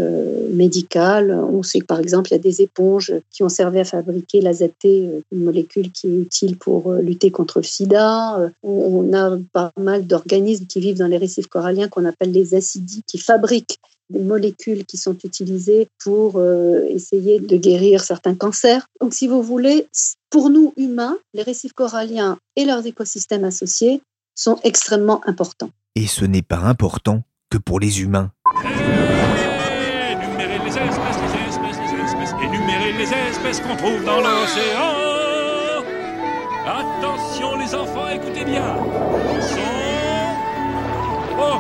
médicale. 0.52 1.32
On 1.32 1.64
sait 1.64 1.80
que, 1.80 1.86
par 1.86 2.00
exemple, 2.00 2.30
il 2.30 2.34
y 2.34 2.36
a 2.36 2.40
des 2.40 2.62
éponges 2.62 3.14
qui 3.32 3.42
ont 3.42 3.50
servi 3.50 3.80
à 3.80 3.86
fabriquer 3.86 4.42
l'AZT, 4.42 4.86
une 5.32 5.44
molécule 5.44 5.92
qui 5.92 6.08
est 6.08 6.18
utile 6.18 6.58
pour 6.58 6.83
lutter 6.92 7.32
contre 7.32 7.62
sida. 7.62 8.38
Euh, 8.40 8.50
on 8.64 9.14
a 9.14 9.38
pas 9.52 9.72
mal 9.80 10.06
d'organismes 10.06 10.66
qui 10.66 10.80
vivent 10.80 10.98
dans 10.98 11.08
les 11.08 11.18
récifs 11.18 11.48
coralliens 11.48 11.88
qu'on 11.88 12.06
appelle 12.06 12.32
les 12.32 12.54
acidies, 12.56 13.04
qui 13.08 13.18
fabriquent 13.18 13.80
des 14.10 14.20
molécules 14.20 14.86
qui 14.86 14.98
sont 14.98 15.18
utilisées 15.24 15.88
pour 16.04 16.34
euh, 16.36 16.86
essayer 16.90 17.40
de 17.40 17.58
guérir 17.58 18.04
certains 18.04 18.36
cancers. 18.36 18.86
Donc, 19.02 19.14
si 19.14 19.28
vous 19.28 19.42
voulez, 19.42 19.88
pour 20.30 20.50
nous 20.50 20.74
humains, 20.78 21.18
les 21.34 21.44
récifs 21.44 21.74
coralliens 21.74 22.38
et 22.56 22.66
leurs 22.66 22.86
écosystèmes 22.86 23.44
associés 23.44 24.02
sont 24.36 24.60
extrêmement 24.64 25.22
importants. 25.28 25.70
Et 25.96 26.08
ce 26.08 26.26
n'est 26.26 26.42
pas 26.42 26.58
important 26.58 27.24
que 27.50 27.58
pour 27.58 27.80
les 27.80 28.02
humains. 28.02 28.32
Énumérer 30.12 30.60
les 30.60 30.70
espèces, 30.70 31.18
les 31.22 31.50
espèces, 31.50 31.78
les 31.80 32.02
espèces, 32.02 32.34
énumérer 32.44 32.94
les 32.94 33.14
espèces 33.30 33.60
qu'on 33.60 33.76
trouve 33.76 34.04
dans 34.04 34.18
l'océan. 34.18 35.13
Attention 37.04 37.58
les 37.58 37.76
enfants, 37.76 38.08
écoutez 38.08 38.46
bien. 38.46 38.78
Son... 39.42 39.58
Oh, 41.38 41.60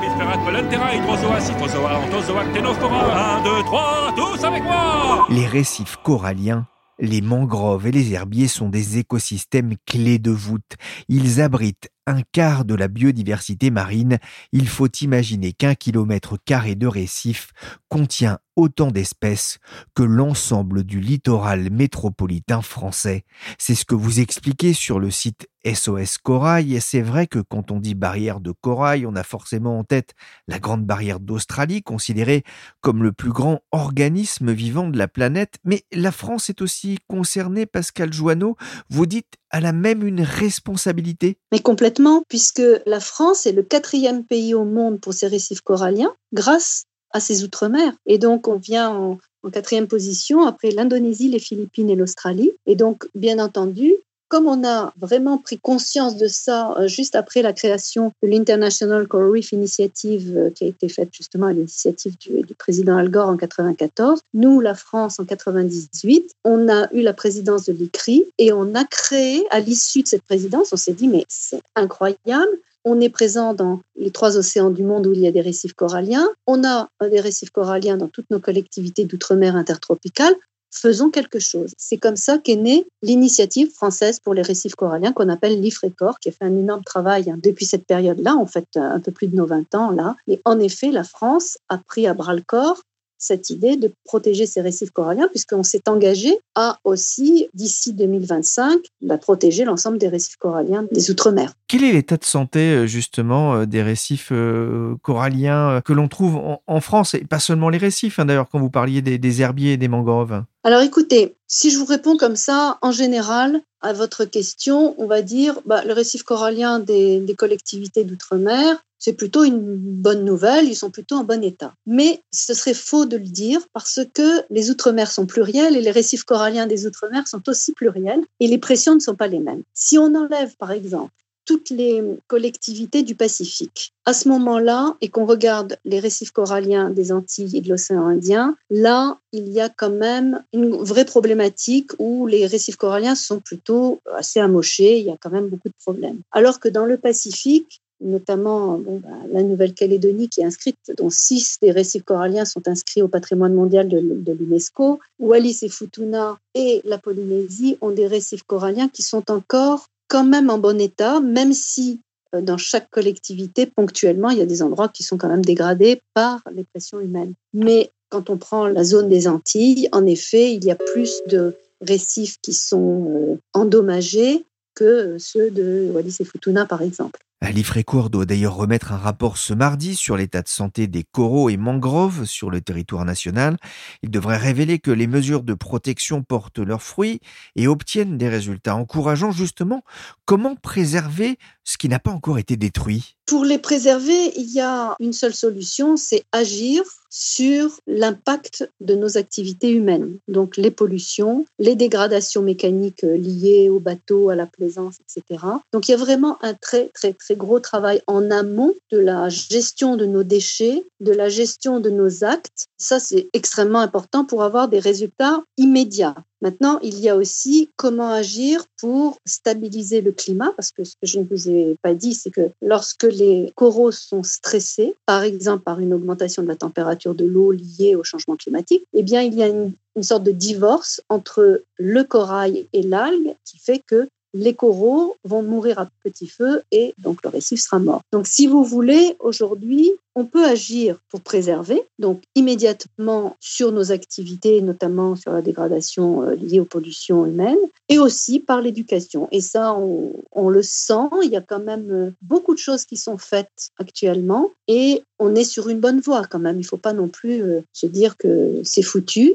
Un, 3.13 3.43
deux, 3.43 3.63
trois, 3.65 4.13
tous 4.15 4.41
avec 4.45 4.63
moi 4.63 5.27
Les 5.29 5.45
récifs 5.45 5.97
coralliens 6.01 6.65
les 7.00 7.21
mangroves 7.21 7.88
et 7.88 7.91
les 7.91 8.13
herbiers 8.13 8.47
sont 8.47 8.69
des 8.69 9.00
écosystèmes 9.00 9.75
clés 9.85 10.19
de 10.19 10.31
voûte. 10.31 10.77
Ils 11.09 11.41
abritent 11.41 11.89
un 12.07 12.22
quart 12.31 12.65
de 12.65 12.75
la 12.75 12.88
biodiversité 12.88 13.72
marine, 13.72 14.17
il 14.51 14.67
faut 14.67 14.89
imaginer 15.01 15.53
qu'un 15.53 15.75
kilomètre 15.75 16.38
carré 16.43 16.75
de 16.75 16.88
récif 16.88 17.51
contient 17.89 18.39
autant 18.55 18.91
d'espèces 18.91 19.60
que 19.95 20.03
l'ensemble 20.03 20.83
du 20.83 21.00
littoral 21.00 21.69
métropolitain 21.72 22.62
français. 22.62 23.25
C'est 23.57 23.75
ce 23.75 23.86
que 23.86 23.95
vous 23.95 24.19
expliquez 24.19 24.74
sur 24.74 25.00
le 25.00 25.10
site 25.10 25.48
SOS 25.65 26.17
Corail. 26.17 26.75
Et 26.75 26.79
c'est 26.79 27.01
vrai 27.01 27.27
que 27.27 27.39
quand 27.39 27.72
on 27.72 27.79
dit 27.79 27.95
barrière 27.95 28.39
de 28.39 28.51
corail, 28.51 29.05
on 29.05 29.15
a 29.15 29.24
forcément 29.24 29.79
en 29.79 29.83
tête 29.83 30.13
la 30.48 30.60
grande 30.60 30.86
barrière 30.86 31.19
d'Australie, 31.19 31.81
considérée 31.81 32.43
comme 32.81 33.03
le 33.03 33.12
plus 33.12 33.31
grand 33.31 33.62
organisme 33.72 34.51
vivant 34.51 34.88
de 34.88 34.98
la 34.98 35.07
planète, 35.07 35.57
mais 35.63 35.83
la 35.91 36.12
France 36.12 36.50
est 36.50 36.62
aussi 36.62 37.00
concernée, 37.07 37.65
Pascal 37.65 38.13
Joanneau, 38.13 38.57
vous 38.89 39.05
dites, 39.05 39.38
elle 39.53 39.67
a 39.67 39.72
même 39.72 40.05
une 40.05 40.22
responsabilité 40.22 41.38
Mais 41.51 41.60
complètement, 41.60 42.24
puisque 42.27 42.63
la 42.86 43.00
France 43.00 43.45
est 43.45 43.51
le 43.51 43.62
quatrième 43.62 44.25
pays 44.25 44.55
au 44.55 44.65
monde 44.65 45.00
pour 45.00 45.13
ses 45.13 45.27
récifs 45.27 45.62
coralliens, 45.62 46.13
grâce 46.33 46.86
à 47.12 47.19
ses 47.19 47.43
outre-mer. 47.43 47.93
Et 48.07 48.17
donc, 48.17 48.48
on 48.48 48.55
vient 48.55 48.89
en, 48.89 49.19
quatrième 49.51 49.88
position 49.88 50.45
après 50.45 50.72
l'Indonésie, 50.72 51.29
les 51.29 51.39
Philippines 51.39 51.89
et 51.89 51.95
l'Australie. 51.95 52.53
Et 52.65 52.75
donc, 52.75 53.07
bien 53.13 53.39
entendu, 53.39 53.93
comme 54.33 54.47
on 54.47 54.67
a 54.67 54.91
vraiment 54.99 55.37
pris 55.37 55.59
conscience 55.59 56.17
de 56.17 56.27
ça 56.27 56.73
euh, 56.79 56.87
juste 56.87 57.13
après 57.13 57.43
la 57.43 57.53
création 57.53 58.11
de 58.23 58.27
l'International 58.27 59.07
Coral 59.07 59.29
Reef 59.29 59.51
Initiative, 59.51 60.35
euh, 60.35 60.49
qui 60.49 60.63
a 60.63 60.67
été 60.67 60.89
faite 60.89 61.09
justement 61.11 61.45
à 61.45 61.53
l'initiative 61.53 62.17
du, 62.17 62.55
président 62.55 62.97
Al 62.97 63.11
Gore 63.11 63.29
en 63.29 63.37
94, 63.37 64.21
nous, 64.33 64.59
la 64.59 64.73
France, 64.73 65.19
en 65.19 65.25
98, 65.25 66.31
on 66.45 66.67
a 66.67 66.91
eu 66.95 67.01
la 67.01 67.13
présidence 67.13 67.65
de 67.65 67.73
l'ICRI 67.73 68.25
et 68.39 68.51
on 68.51 68.73
a 68.73 68.85
créé, 68.85 69.45
à 69.51 69.59
l'issue 69.59 70.01
de 70.01 70.07
cette 70.07 70.23
présidence, 70.23 70.73
on 70.73 70.77
s'est 70.77 70.93
dit, 70.93 71.07
mais 71.07 71.25
c'est 71.27 71.61
incroyable, 71.75 72.57
on 72.85 72.99
est 73.01 73.09
présent 73.09 73.53
dans 73.53 73.81
les 73.95 74.09
trois 74.09 74.35
océans 74.35 74.71
du 74.71 74.81
monde 74.81 75.05
où 75.05 75.13
il 75.13 75.19
y 75.19 75.27
a 75.27 75.31
des 75.31 75.41
récifs 75.41 75.73
coralliens. 75.73 76.27
On 76.47 76.65
a 76.65 76.89
des 77.09 77.21
récifs 77.21 77.51
coralliens 77.51 77.97
dans 77.97 78.09
toutes 78.09 78.29
nos 78.29 78.39
collectivités 78.39 79.05
d'outre-mer 79.05 79.55
intertropicales. 79.55 80.35
Faisons 80.75 81.12
quelque 81.12 81.39
chose. 81.39 81.72
C'est 81.77 81.98
comme 81.98 82.15
ça 82.15 82.39
qu'est 82.39 82.56
née 82.56 82.86
l'initiative 83.03 83.72
française 83.72 84.20
pour 84.20 84.34
les 84.34 84.42
récifs 84.42 84.75
coralliens 84.75 85.13
qu'on 85.13 85.30
appelle 85.30 85.62
l'IFRECOR, 85.62 86.20
qui 86.20 86.30
a 86.30 86.32
fait 86.32 86.46
un 86.46 86.58
énorme 86.58 86.84
travail 86.84 87.30
hein, 87.30 87.38
depuis 87.42 87.65
cette 87.65 87.86
période-là, 87.86 88.36
en 88.36 88.48
fait 88.48 88.68
un 88.75 89.00
peu 89.00 89.12
plus 89.12 89.27
de 89.27 89.36
nos 89.36 89.46
20 89.46 89.75
ans 89.75 89.92
là. 89.92 90.15
Et 90.27 90.42
en 90.46 90.60
effet, 90.60 90.92
la 90.92 91.03
France 91.03 91.58
a 91.70 91.77
pris 91.77 92.08
à 92.08 92.13
bras 92.13 92.34
le 92.34 92.42
corps 92.42 92.82
cette 93.24 93.50
idée 93.50 93.77
de 93.77 93.92
protéger 94.03 94.46
ces 94.46 94.60
récifs 94.60 94.92
coralliens, 94.92 95.30
puisqu'on 95.30 95.63
s'est 95.63 95.88
engagé 95.88 96.38
à 96.56 96.80
aussi, 96.84 97.48
d'ici 97.53 97.94
2025, 97.94 98.80
bah, 99.01 99.18
protéger 99.18 99.63
l'ensemble 99.63 99.98
des 99.98 100.10
récifs 100.10 100.36
coralliens 100.36 100.86
des 100.92 101.10
Outre-mer. 101.10 101.53
Quel 101.68 101.84
est 101.84 101.94
l'état 101.94 102.18
de 102.18 102.25
santé, 102.25 102.60
euh, 102.60 102.86
justement, 102.86 103.56
euh, 103.56 103.65
des 103.65 103.82
récifs 103.82 104.30
euh, 104.32 104.96
coralliens 105.01 105.82
que 105.86 105.94
l'on 105.94 106.08
trouve 106.08 106.39
en, 106.68 106.82
France, 106.82 107.13
et 107.13 107.24
pas 107.24 107.39
seulement 107.39 107.70
les 107.70 107.77
récifs, 107.77 108.20
hein, 108.20 108.25
d'ailleurs, 108.25 108.50
quand 108.50 108.60
vous 108.60 108.70
parliez 108.70 109.01
des, 109.01 109.42
herbiers 109.42 109.74
et 109.74 109.77
des 109.77 109.88
mangroves? 109.88 110.44
Alors 110.63 110.82
écoutez, 110.82 111.36
si 111.48 111.72
je 111.72 111.77
vous 111.77 111.86
réponds 111.86 112.18
comme 112.18 112.36
ça, 112.36 112.77
en 112.82 112.92
général, 112.92 113.62
à 113.82 113.94
votre 113.94 114.25
question, 114.25 114.96
on 114.98 115.08
va 115.08 115.22
dire 115.22 115.60
bah, 115.65 115.84
le 115.86 115.94
récif 115.94 116.24
corallien 116.24 116.80
des, 116.80 117.20
des 117.20 117.36
collectivités 117.36 118.03
d'outre-mer, 118.03 118.77
c'est 119.03 119.12
plutôt 119.12 119.43
une 119.43 119.60
bonne 119.60 120.24
nouvelle, 120.24 120.69
ils 120.69 120.77
sont 120.77 120.89
plutôt 120.89 121.17
en 121.17 121.25
bon 121.25 121.43
état. 121.43 121.74
Mais 121.86 122.22
ce 122.31 122.53
serait 122.53 122.74
faux 122.74 123.05
de 123.05 123.17
le 123.17 123.25
dire 123.25 123.60
parce 123.74 124.00
que 124.13 124.43
les 124.50 124.72
outre-mer 124.72 125.12
sont 125.12 125.25
pluriels 125.25 125.75
et 125.75 125.81
les 125.81 125.91
récifs 125.91 126.24
coralliens 126.24 126.67
des 126.67 126.88
outre-mer 126.88 127.27
sont 127.27 127.50
aussi 127.50 127.74
pluriels 127.74 128.22
et 128.39 128.48
les 128.48 128.57
pressions 128.57 128.95
ne 128.95 129.01
sont 129.01 129.15
pas 129.15 129.27
les 129.27 129.39
mêmes. 129.39 129.63
Si 129.74 129.98
on 129.98 130.15
enlève 130.15 130.55
par 130.55 130.72
exemple 130.72 131.12
toutes 131.45 131.72
les 131.72 132.01
collectivités 132.27 133.03
du 133.03 133.15
Pacifique. 133.15 133.91
À 134.05 134.13
ce 134.13 134.29
moment-là, 134.29 134.95
et 135.01 135.10
qu'on 135.10 135.25
regarde 135.25 135.75
les 135.83 136.00
récifs 136.00 136.31
coralliens 136.31 136.89
des 136.89 137.12
Antilles 137.12 137.57
et 137.57 137.60
de 137.60 137.67
l'océan 137.67 138.07
Indien, 138.07 138.55
là, 138.69 139.17
il 139.33 139.50
y 139.50 139.60
a 139.60 139.67
quand 139.67 139.89
même 139.89 140.41
une 140.53 140.74
vraie 140.77 141.03
problématique 141.03 141.91
où 142.00 142.27
les 142.27 142.45
récifs 142.45 142.77
coralliens 142.77 143.15
sont 143.15 143.41
plutôt 143.41 144.00
assez 144.15 144.39
amochés, 144.39 145.00
il 145.00 145.05
y 145.05 145.12
a 145.12 145.17
quand 145.19 145.31
même 145.31 145.50
beaucoup 145.50 145.67
de 145.67 145.75
problèmes. 145.81 146.22
Alors 146.31 146.62
que 146.62 146.69
dans 146.69 146.86
le 146.86 146.98
Pacifique, 146.98 147.81
notamment 148.03 148.77
bah, 148.77 149.10
la 149.31 149.43
Nouvelle-Calédonie 149.43 150.29
qui 150.29 150.41
est 150.41 150.45
inscrite, 150.45 150.77
dont 150.98 151.10
six 151.10 151.57
des 151.62 151.72
récifs 151.72 152.03
coralliens 152.03 152.45
sont 152.45 152.67
inscrits 152.67 153.01
au 153.01 153.07
patrimoine 153.07 153.53
mondial 153.53 153.88
de, 153.88 154.31
l'UNESCO. 154.31 155.00
Wallis 155.19 155.60
et 155.62 155.69
Futuna 155.69 156.38
et 156.53 156.81
la 156.86 156.98
Polynésie 156.98 157.77
ont 157.81 157.91
des 157.91 158.07
récifs 158.07 158.43
coralliens 158.43 158.89
qui 158.89 159.01
sont 159.01 159.31
encore 159.31 159.88
quand 160.07 160.24
même 160.24 160.50
en 160.50 160.60
bon 160.60 160.79
état, 160.79 161.19
même 161.22 161.53
si 161.53 162.00
euh, 162.36 162.41
dans 162.41 162.57
chaque 162.57 162.89
collectivité, 162.89 163.65
ponctuellement, 163.65 164.29
il 164.29 164.38
y 164.38 164.41
a 164.41 164.45
des 164.45 164.62
endroits 164.62 164.89
qui 164.89 165.03
sont 165.03 165.17
quand 165.17 165.29
même 165.29 165.45
dégradés 165.45 166.01
par 166.13 166.41
les 166.53 166.63
pressions 166.63 167.00
humaines. 167.00 167.33
Mais 167.53 167.89
quand 168.10 168.29
on 168.29 168.38
prend 168.38 168.67
la 168.67 168.83
zone 168.83 169.10
des 169.10 169.27
Antilles, 169.27 169.89
en 169.91 170.05
effet, 170.05 170.53
il 170.53 170.63
y 170.63 170.72
a 170.72 170.75
plus 170.75 171.22
de 171.27 171.55
récifs 171.81 172.38
qui 172.41 172.53
sont 172.53 173.07
euh, 173.07 173.36
endommagés 173.53 174.45
que 174.75 175.17
ceux 175.19 175.51
de 175.51 175.89
Wallis 175.91 176.17
et 176.19 176.25
Futuna, 176.25 176.65
par 176.65 176.81
exemple. 176.81 177.19
L'IFRECOR 177.51 178.09
doit 178.09 178.25
d'ailleurs 178.25 178.55
remettre 178.55 178.93
un 178.93 178.97
rapport 178.97 179.38
ce 179.38 179.53
mardi 179.53 179.95
sur 179.95 180.15
l'état 180.15 180.41
de 180.41 180.47
santé 180.47 180.88
des 180.88 181.03
coraux 181.03 181.50
et 181.50 181.57
mangroves 181.57 182.25
sur 182.25 182.50
le 182.50 182.62
territoire 182.62 183.03
national. 183.03 183.57
Il 184.01 184.09
devrait 184.09 184.38
révéler 184.38 184.79
que 184.79 184.91
les 184.91 185.07
mesures 185.07 185.43
de 185.43 185.53
protection 185.53 186.23
portent 186.23 186.59
leurs 186.59 186.81
fruits 186.81 187.19
et 187.55 187.67
obtiennent 187.67 188.17
des 188.17 188.29
résultats 188.29 188.75
encourageants. 188.75 189.31
Justement, 189.31 189.83
comment 190.25 190.55
préserver 190.55 191.38
ce 191.63 191.77
qui 191.77 191.89
n'a 191.89 192.00
pas 192.00 192.12
encore 192.12 192.39
été 192.39 192.55
détruit? 192.55 193.17
Pour 193.25 193.46
les 193.46 193.58
préserver, 193.58 194.34
il 194.36 194.51
y 194.51 194.60
a 194.60 194.96
une 195.00 195.13
seule 195.13 195.34
solution, 195.34 195.96
c'est 195.96 196.24
agir 196.32 196.84
sur 197.10 197.70
l'impact 197.86 198.70
de 198.82 198.96
nos 198.96 199.18
activités 199.18 199.70
humaines, 199.70 200.18
donc 200.27 200.58
les 200.58 200.72
pollutions, 200.72 201.46
les 201.60 201.75
dégradations 201.75 202.42
mécaniques 202.42 203.03
liées 203.03 203.70
aux 203.70 203.80
bateaux, 203.80 204.30
à 204.30 204.36
la 204.36 204.48
plaisance, 204.48 204.96
etc. 205.00 205.39
Donc 205.72 205.88
il 205.88 205.92
y 205.92 205.94
a 205.94 205.98
vraiment 205.98 206.44
un 206.44 206.56
très 206.56 206.88
très 206.88 207.13
très 207.13 207.36
gros 207.36 207.60
travail 207.60 208.01
en 208.08 208.32
amont 208.32 208.74
de 208.92 208.98
la 208.98 209.30
gestion 209.30 209.96
de 209.96 210.08
nos 210.08 210.24
déchets, 210.24 210.84
de 211.01 211.12
la 211.12 211.30
gestion 211.30 211.80
de 211.80 211.92
nos 211.92 212.24
actes. 212.24 212.65
Ça 212.77 213.00
c'est 213.00 213.30
extrêmement 213.34 213.80
important 213.80 214.25
pour 214.25 214.42
avoir 214.42 214.68
des 214.68 214.80
résultats 214.80 215.44
immédiats. 215.58 216.15
Maintenant, 216.43 216.77
il 216.83 217.00
y 217.00 217.07
a 217.07 217.15
aussi 217.15 217.69
comment 217.77 218.12
agir 218.12 218.65
pour 218.77 219.17
stabiliser 219.25 220.01
le 220.01 220.12
climat, 220.12 220.51
parce 220.57 220.71
que 220.71 220.83
ce 220.83 220.97
que 221.01 221.07
je 221.07 221.19
ne 221.19 221.23
vous 221.23 221.50
ai 221.50 221.77
pas 221.81 221.93
dit, 221.93 222.13
c'est 222.13 222.31
que 222.31 222.50
lorsque 222.62 223.03
les 223.03 223.53
coraux 223.55 223.93
sont 223.93 224.23
stressés, 224.23 224.93
par 225.05 225.23
exemple 225.23 225.63
par 225.63 225.79
une 225.79 225.93
augmentation 225.93 226.43
de 226.43 226.50
la 226.50 226.57
température 226.57 227.15
de 227.15 227.23
l'eau 227.23 227.53
liée 227.53 227.95
au 227.95 228.03
changement 228.03 228.35
climatique, 228.35 228.83
eh 228.93 229.03
bien, 229.03 229.21
il 229.21 229.35
y 229.35 229.41
a 229.41 229.47
une, 229.47 229.71
une 229.95 230.03
sorte 230.03 230.23
de 230.23 230.31
divorce 230.31 231.01
entre 231.07 231.63
le 231.77 232.03
corail 232.03 232.67
et 232.73 232.83
l'algue 232.83 233.35
qui 233.45 233.57
fait 233.57 233.81
que 233.88 234.09
les 234.33 234.53
coraux 234.53 235.15
vont 235.23 235.43
mourir 235.43 235.79
à 235.79 235.87
petit 236.03 236.27
feu 236.27 236.61
et 236.71 236.93
donc 236.97 237.19
le 237.23 237.29
récif 237.29 237.61
sera 237.61 237.79
mort. 237.79 238.01
Donc 238.11 238.27
si 238.27 238.47
vous 238.47 238.63
voulez, 238.63 239.15
aujourd'hui, 239.19 239.91
on 240.15 240.25
peut 240.25 240.45
agir 240.45 240.99
pour 241.09 241.21
préserver, 241.21 241.81
donc 241.97 242.21
immédiatement 242.35 243.35
sur 243.39 243.71
nos 243.71 243.91
activités, 243.91 244.61
notamment 244.61 245.15
sur 245.15 245.31
la 245.31 245.41
dégradation 245.41 246.23
euh, 246.23 246.35
liée 246.35 246.59
aux 246.59 246.65
pollutions 246.65 247.25
humaines, 247.25 247.57
et 247.89 247.97
aussi 247.97 248.39
par 248.39 248.61
l'éducation. 248.61 249.27
Et 249.31 249.41
ça, 249.41 249.75
on, 249.75 250.49
le 250.49 250.61
sent, 250.61 251.09
il 251.23 251.31
y 251.31 251.35
a 251.35 251.41
quand 251.41 251.59
même 251.59 251.91
euh, 251.91 252.11
beaucoup 252.21 252.53
de 252.53 252.59
choses 252.59 252.85
qui 252.85 252.97
sont 252.97 253.17
faites 253.17 253.71
actuellement, 253.79 254.51
et 254.67 255.01
on 255.17 255.35
est 255.35 255.43
sur 255.43 255.69
une 255.69 255.79
bonne 255.79 255.99
voie 255.99 256.25
quand 256.29 256.39
même. 256.39 256.57
Il 256.57 256.63
ne 256.63 256.67
faut 256.67 256.77
pas 256.77 256.93
non 256.93 257.07
plus 257.07 257.41
euh, 257.41 257.61
se 257.73 257.87
dire 257.87 258.17
que 258.17 258.61
c'est 258.63 258.83
foutu 258.83 259.33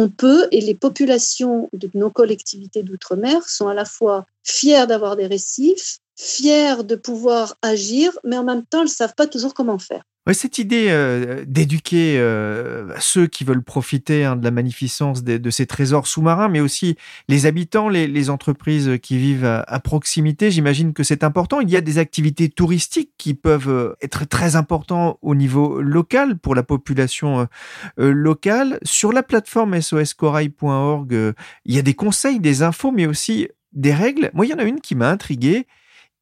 on 0.00 0.08
peut, 0.08 0.48
et 0.50 0.62
les 0.62 0.74
populations 0.74 1.68
de 1.74 1.90
nos 1.92 2.10
collectivités 2.10 2.82
d'outre-mer 2.82 3.46
sont 3.46 3.68
à 3.68 3.74
la 3.74 3.84
fois 3.84 4.24
fières 4.42 4.86
d'avoir 4.86 5.14
des 5.14 5.26
récifs, 5.26 5.98
fiers 6.20 6.84
de 6.84 6.96
pouvoir 6.96 7.56
agir, 7.62 8.12
mais 8.24 8.36
en 8.36 8.44
même 8.44 8.64
temps, 8.64 8.80
elles 8.80 8.84
ne 8.84 8.90
savent 8.90 9.14
pas 9.14 9.26
toujours 9.26 9.54
comment 9.54 9.78
faire 9.78 10.02
cette 10.32 10.58
idée 10.58 10.86
euh, 10.90 11.44
d'éduquer 11.46 12.18
euh, 12.18 12.94
ceux 12.98 13.26
qui 13.26 13.44
veulent 13.44 13.62
profiter 13.62 14.24
hein, 14.24 14.36
de 14.36 14.44
la 14.44 14.50
magnificence 14.50 15.22
de, 15.24 15.50
ces 15.50 15.66
trésors 15.66 16.06
sous-marins, 16.06 16.48
mais 16.48 16.60
aussi 16.60 16.96
les 17.28 17.46
habitants, 17.46 17.88
les, 17.88 18.30
entreprises 18.30 18.98
qui 19.02 19.16
vivent 19.16 19.46
à, 19.46 19.80
proximité, 19.80 20.50
j'imagine 20.50 20.92
que 20.92 21.02
c'est 21.02 21.24
important. 21.24 21.60
Il 21.60 21.70
y 21.70 21.76
a 21.76 21.80
des 21.80 21.98
activités 21.98 22.48
touristiques 22.48 23.12
qui 23.18 23.34
peuvent 23.34 23.68
euh, 23.68 23.94
être 24.02 24.26
très 24.26 24.56
importantes 24.56 25.18
au 25.22 25.34
niveau 25.34 25.80
local 25.80 26.38
pour 26.38 26.54
la 26.54 26.62
population 26.62 27.48
locale. 27.96 28.78
Sur 28.82 29.12
la 29.12 29.22
plateforme 29.22 29.80
soscorail.org, 29.80 31.34
il 31.64 31.74
y 31.74 31.78
a 31.78 31.82
des 31.82 31.94
conseils, 31.94 32.40
des 32.40 32.62
infos, 32.62 32.92
mais 32.92 33.06
aussi 33.06 33.48
des 33.72 33.94
règles. 33.94 34.30
Moi, 34.34 34.46
il 34.46 34.50
y 34.50 34.54
en 34.54 34.58
a 34.58 34.64
une 34.64 34.80
qui 34.80 34.94
m'a 34.94 35.10
intrigué 35.10 35.66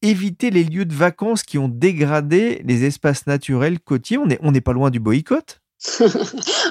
éviter 0.03 0.51
les 0.51 0.65
lieux 0.65 0.85
de 0.85 0.95
vacances 0.95 1.43
qui 1.43 1.59
ont 1.59 1.69
dégradé 1.69 2.63
les 2.65 2.85
espaces 2.85 3.27
naturels 3.27 3.81
côtiers. 3.81 4.19
On 4.19 4.53
n'est 4.53 4.61
pas 4.61 4.73
loin 4.73 4.91
du 4.91 5.01
boycott 5.01 5.61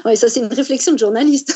oui, 0.06 0.18
ça 0.18 0.28
c'est 0.28 0.42
une 0.42 0.54
réflexion 0.54 0.92
de 0.92 1.00
journaliste. 1.00 1.56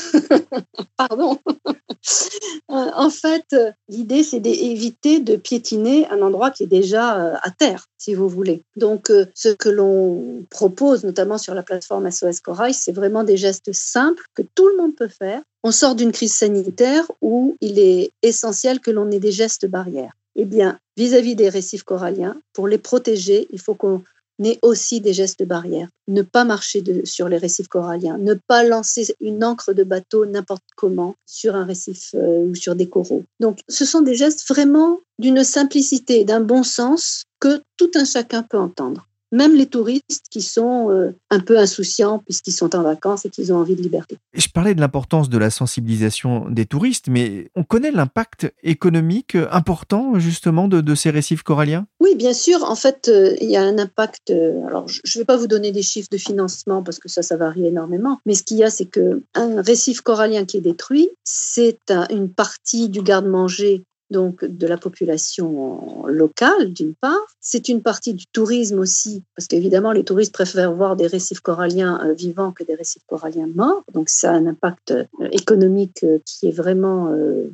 Pardon. 0.96 1.38
Euh, 1.46 2.90
en 2.94 3.10
fait, 3.10 3.54
l'idée 3.88 4.22
c'est 4.22 4.40
d'éviter 4.40 5.20
de 5.20 5.36
piétiner 5.36 6.08
un 6.08 6.22
endroit 6.22 6.50
qui 6.50 6.62
est 6.62 6.68
déjà 6.68 7.18
euh, 7.18 7.36
à 7.42 7.50
terre, 7.50 7.88
si 7.98 8.14
vous 8.14 8.28
voulez. 8.28 8.62
Donc, 8.76 9.10
euh, 9.10 9.26
ce 9.34 9.50
que 9.50 9.68
l'on 9.68 10.44
propose, 10.50 11.04
notamment 11.04 11.36
sur 11.36 11.54
la 11.54 11.62
plateforme 11.62 12.10
SOS 12.10 12.40
Corail, 12.40 12.72
c'est 12.72 12.92
vraiment 12.92 13.22
des 13.22 13.36
gestes 13.36 13.72
simples 13.72 14.24
que 14.34 14.42
tout 14.54 14.68
le 14.68 14.78
monde 14.78 14.96
peut 14.96 15.08
faire. 15.08 15.42
On 15.62 15.72
sort 15.72 15.94
d'une 15.94 16.12
crise 16.12 16.34
sanitaire 16.34 17.04
où 17.20 17.56
il 17.60 17.78
est 17.78 18.12
essentiel 18.22 18.80
que 18.80 18.90
l'on 18.90 19.10
ait 19.10 19.20
des 19.20 19.32
gestes 19.32 19.66
barrières. 19.66 20.14
Eh 20.36 20.44
bien, 20.44 20.78
vis-à-vis 20.96 21.32
-vis 21.32 21.36
des 21.36 21.48
récifs 21.48 21.82
coralliens, 21.82 22.36
pour 22.52 22.68
les 22.68 22.78
protéger, 22.78 23.48
il 23.50 23.60
faut 23.60 23.74
qu'on 23.74 24.02
mais 24.38 24.58
aussi 24.62 25.00
des 25.00 25.12
gestes 25.12 25.44
barrières. 25.44 25.88
Ne 26.08 26.22
pas 26.22 26.44
marcher 26.44 26.82
sur 27.04 27.28
les 27.28 27.38
récifs 27.38 27.68
coralliens, 27.68 28.18
ne 28.18 28.34
pas 28.34 28.64
lancer 28.64 29.14
une 29.20 29.44
encre 29.44 29.72
de 29.72 29.84
bateau 29.84 30.26
n'importe 30.26 30.64
comment 30.76 31.14
sur 31.26 31.54
un 31.54 31.64
récif 31.64 32.14
euh, 32.14 32.46
ou 32.46 32.54
sur 32.54 32.74
des 32.74 32.88
coraux. 32.88 33.24
Donc, 33.40 33.60
ce 33.68 33.84
sont 33.84 34.00
des 34.00 34.16
gestes 34.16 34.44
vraiment 34.48 35.00
d'une 35.18 35.44
simplicité, 35.44 36.24
d'un 36.24 36.40
bon 36.40 36.64
sens 36.64 37.24
que 37.40 37.62
tout 37.76 37.90
un 37.94 38.04
chacun 38.04 38.42
peut 38.42 38.58
entendre 38.58 39.06
même 39.32 39.54
les 39.56 39.66
touristes 39.66 40.26
qui 40.30 40.42
sont 40.42 40.90
euh, 40.90 41.16
un 41.30 41.40
peu 41.40 41.58
insouciants 41.58 42.20
puisqu'ils 42.20 42.52
sont 42.52 42.76
en 42.76 42.82
vacances 42.82 43.24
et 43.24 43.30
qu'ils 43.30 43.52
ont 43.52 43.56
envie 43.56 43.74
de 43.74 43.82
liberté. 43.82 44.18
Je 44.34 44.48
parlais 44.48 44.74
de 44.74 44.80
l'importance 44.80 45.28
de 45.28 45.38
la 45.38 45.50
sensibilisation 45.50 46.48
des 46.48 46.66
touristes, 46.66 47.08
mais 47.08 47.50
on 47.56 47.64
connaît 47.64 47.90
l'impact 47.90 48.52
économique 48.62 49.36
important 49.50 50.18
justement 50.18 50.68
de, 50.68 50.94
ces 50.94 51.10
récifs 51.10 51.42
coralliens? 51.42 51.86
Oui, 52.00 52.14
bien 52.14 52.34
sûr. 52.34 52.64
En 52.64 52.74
fait, 52.74 53.08
euh, 53.08 53.34
il 53.40 53.50
y 53.50 53.56
a 53.56 53.62
un 53.62 53.78
impact. 53.78 54.30
Euh, 54.30 54.66
alors, 54.66 54.86
je 54.88 55.00
ne 55.16 55.22
vais 55.22 55.24
pas 55.24 55.36
vous 55.36 55.46
donner 55.46 55.72
des 55.72 55.82
chiffres 55.82 56.08
de 56.12 56.18
financement 56.18 56.82
parce 56.82 56.98
que 56.98 57.08
ça, 57.08 57.22
ça 57.22 57.36
varie 57.36 57.66
énormément. 57.66 58.18
Mais 58.26 58.34
ce 58.34 58.42
qu'il 58.42 58.58
y 58.58 58.64
a, 58.64 58.70
c'est 58.70 58.84
que 58.84 59.22
un 59.34 59.62
récif 59.62 60.02
corallien 60.02 60.44
qui 60.44 60.58
est 60.58 60.60
détruit, 60.62 61.08
c'est 61.24 61.78
une 62.10 62.28
partie 62.28 62.90
du 62.90 63.02
garde-manger 63.02 63.84
donc 64.12 64.44
de 64.44 64.66
la 64.66 64.76
population 64.76 66.06
locale 66.06 66.72
d'une 66.72 66.94
part. 66.94 67.26
C'est 67.40 67.68
une 67.68 67.82
partie 67.82 68.14
du 68.14 68.26
tourisme 68.26 68.78
aussi, 68.78 69.22
parce 69.34 69.48
qu'évidemment 69.48 69.90
les 69.90 70.04
touristes 70.04 70.32
préfèrent 70.32 70.72
voir 70.72 70.94
des 70.94 71.08
récifs 71.08 71.40
coralliens 71.40 72.00
euh, 72.04 72.12
vivants 72.12 72.52
que 72.52 72.62
des 72.62 72.74
récifs 72.76 73.02
coralliens 73.06 73.48
morts. 73.52 73.82
Donc 73.92 74.08
ça 74.08 74.30
a 74.30 74.34
un 74.34 74.46
impact 74.46 74.92
euh, 74.92 75.04
économique 75.32 76.04
euh, 76.04 76.18
qui 76.24 76.46
est 76.46 76.52
vraiment 76.52 77.12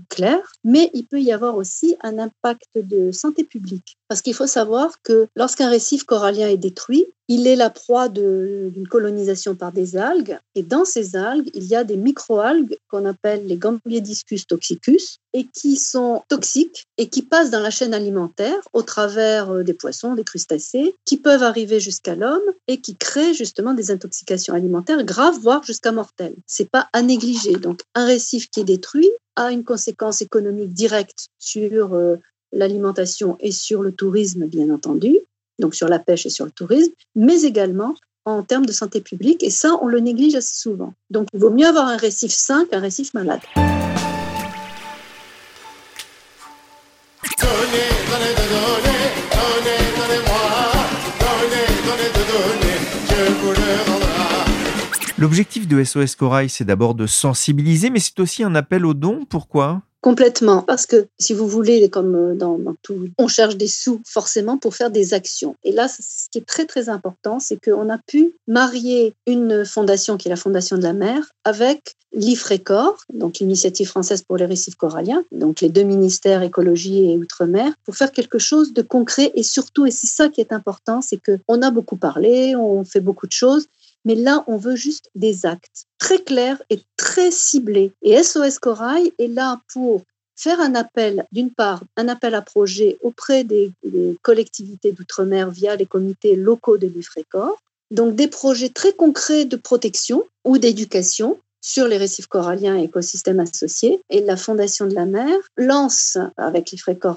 clair. 0.08 0.38
Mais 0.64 0.90
il 0.92 1.06
peut 1.06 1.20
y 1.20 1.32
avoir 1.32 1.56
aussi 1.56 1.96
un 2.02 2.18
impact 2.18 2.66
de 2.74 3.12
santé 3.12 3.44
publique, 3.44 3.96
parce 4.08 4.20
qu'il 4.20 4.34
faut 4.34 4.46
savoir 4.46 5.00
que 5.02 5.28
lorsqu'un 5.36 5.70
récif 5.70 6.04
corallien 6.04 6.48
est 6.48 6.56
détruit, 6.56 7.06
il 7.28 7.46
est 7.46 7.56
la 7.56 7.68
proie 7.68 8.08
d'une 8.08 8.88
colonisation 8.88 9.54
par 9.54 9.72
des 9.72 9.96
algues. 9.96 10.38
Et 10.54 10.62
dans 10.62 10.86
ces 10.86 11.14
algues, 11.14 11.50
il 11.54 11.64
y 11.64 11.76
a 11.76 11.84
des 11.84 11.98
microalgues 11.98 12.78
qu'on 12.88 13.04
appelle 13.04 13.46
les 13.46 13.58
Gambiediscus 13.58 14.46
toxicus 14.46 15.18
et 15.34 15.44
qui 15.44 15.76
sont 15.76 16.22
toxiques 16.28 16.47
et 16.96 17.08
qui 17.08 17.22
passent 17.22 17.50
dans 17.50 17.60
la 17.60 17.70
chaîne 17.70 17.94
alimentaire 17.94 18.58
au 18.72 18.82
travers 18.82 19.50
euh, 19.50 19.62
des 19.62 19.74
poissons, 19.74 20.14
des 20.14 20.24
crustacés, 20.24 20.94
qui 21.04 21.16
peuvent 21.16 21.42
arriver 21.42 21.80
jusqu'à 21.80 22.14
l'homme 22.14 22.42
et 22.66 22.80
qui 22.80 22.96
créent 22.96 23.34
justement 23.34 23.74
des 23.74 23.90
intoxications 23.90 24.54
alimentaires 24.54 25.04
graves, 25.04 25.38
voire 25.40 25.62
jusqu'à 25.62 25.92
mortelles. 25.92 26.36
C'est 26.46 26.70
pas 26.70 26.88
à 26.92 27.02
négliger. 27.02 27.54
Donc, 27.54 27.82
un 27.94 28.06
récif 28.06 28.50
qui 28.50 28.60
est 28.60 28.64
détruit 28.64 29.10
a 29.36 29.52
une 29.52 29.64
conséquence 29.64 30.22
économique 30.22 30.72
directe 30.72 31.28
sur 31.38 31.94
euh, 31.94 32.16
l'alimentation 32.52 33.36
et 33.40 33.52
sur 33.52 33.82
le 33.82 33.92
tourisme, 33.92 34.46
bien 34.46 34.70
entendu 34.70 35.18
donc 35.58 35.74
sur 35.74 35.88
la 35.88 35.98
pêche 35.98 36.26
et 36.26 36.30
sur 36.30 36.44
le 36.44 36.50
tourisme, 36.50 36.92
mais 37.14 37.42
également 37.42 37.94
en 38.24 38.42
termes 38.42 38.66
de 38.66 38.72
santé 38.72 39.00
publique. 39.00 39.42
Et 39.42 39.50
ça, 39.50 39.78
on 39.80 39.86
le 39.86 40.00
néglige 40.00 40.34
assez 40.34 40.54
souvent. 40.54 40.92
Donc, 41.10 41.28
il 41.32 41.40
vaut 41.40 41.50
mieux 41.50 41.66
avoir 41.66 41.88
un 41.88 41.96
récif 41.96 42.32
sain 42.32 42.66
qu'un 42.66 42.80
récif 42.80 43.14
malade. 43.14 43.40
L'objectif 55.18 55.66
de 55.66 55.82
SOS 55.82 56.14
Corail, 56.14 56.48
c'est 56.48 56.64
d'abord 56.64 56.94
de 56.94 57.08
sensibiliser, 57.08 57.90
mais 57.90 57.98
c'est 57.98 58.20
aussi 58.20 58.44
un 58.44 58.54
appel 58.54 58.86
aux 58.86 58.94
dons. 58.94 59.24
Pourquoi? 59.28 59.82
Complètement, 60.00 60.62
parce 60.62 60.86
que 60.86 61.08
si 61.18 61.34
vous 61.34 61.48
voulez, 61.48 61.88
comme 61.88 62.14
euh, 62.14 62.34
dans, 62.36 62.56
tout, 62.82 63.08
on 63.18 63.26
cherche 63.26 63.56
des 63.56 63.66
sous 63.66 64.00
forcément 64.06 64.56
pour 64.56 64.76
faire 64.76 64.92
des 64.92 65.12
actions. 65.12 65.56
Et 65.64 65.72
là, 65.72 65.88
ce 65.88 66.28
qui 66.30 66.38
est 66.38 66.46
très 66.46 66.66
très 66.66 66.88
important, 66.88 67.40
c'est 67.40 67.58
qu'on 67.60 67.90
a 67.90 67.98
pu 67.98 68.32
marier 68.46 69.12
une 69.26 69.64
fondation 69.64 70.16
qui 70.16 70.28
est 70.28 70.30
la 70.30 70.36
Fondation 70.36 70.78
de 70.78 70.84
la 70.84 70.92
mer 70.92 71.32
avec 71.42 71.96
l'IFRECOR, 72.12 72.96
donc 73.12 73.40
l'initiative 73.40 73.88
française 73.88 74.22
pour 74.22 74.36
les 74.36 74.46
récifs 74.46 74.76
coralliens, 74.76 75.24
donc 75.32 75.60
les 75.60 75.68
deux 75.68 75.82
ministères 75.82 76.42
écologie 76.42 77.10
et 77.10 77.18
outre-mer, 77.18 77.72
pour 77.84 77.96
faire 77.96 78.12
quelque 78.12 78.38
chose 78.38 78.72
de 78.72 78.82
concret 78.82 79.32
et 79.34 79.42
surtout, 79.42 79.84
et 79.84 79.90
c'est 79.90 80.06
ça 80.06 80.28
qui 80.28 80.40
est 80.40 80.52
important, 80.52 81.02
c'est 81.02 81.18
que 81.18 81.38
on 81.48 81.60
a 81.60 81.70
beaucoup 81.70 81.96
parlé, 81.96 82.54
on 82.56 82.84
fait 82.84 83.00
beaucoup 83.00 83.26
de 83.26 83.32
choses, 83.32 83.66
mais 84.04 84.14
là, 84.14 84.44
on 84.46 84.56
veut 84.56 84.76
juste 84.76 85.10
des 85.14 85.46
actes 85.46 85.86
très 85.98 86.22
clairs 86.22 86.62
et 86.70 86.80
très 86.96 87.30
ciblés. 87.30 87.92
Et 88.02 88.22
SOS 88.22 88.58
Corail 88.58 89.12
est 89.18 89.28
là 89.28 89.60
pour 89.72 90.02
faire 90.38 90.60
un 90.60 90.74
appel, 90.76 91.26
d'une 91.32 91.50
part, 91.50 91.82
un 91.96 92.08
appel 92.08 92.34
à 92.34 92.42
projet 92.42 92.96
auprès 93.02 93.44
des, 93.44 93.72
collectivités 94.22 94.92
d'outre-mer 94.92 95.50
via 95.50 95.74
les 95.76 95.86
comités 95.86 96.36
locaux 96.36 96.78
de 96.78 96.86
l'IFRECOR, 96.86 97.60
donc 97.90 98.14
des 98.14 98.28
projets 98.28 98.68
très 98.68 98.92
concrets 98.92 99.46
de 99.46 99.56
protection 99.56 100.24
ou 100.44 100.58
d'éducation 100.58 101.38
sur 101.60 101.88
les 101.88 101.96
récifs 101.96 102.28
coralliens 102.28 102.78
et 102.78 102.84
écosystèmes 102.84 103.40
associés. 103.40 104.00
Et 104.10 104.20
la 104.20 104.36
Fondation 104.36 104.86
de 104.86 104.94
la 104.94 105.06
mer 105.06 105.36
lance 105.56 106.16
avec 106.36 106.70
l'IFRECOR 106.70 107.16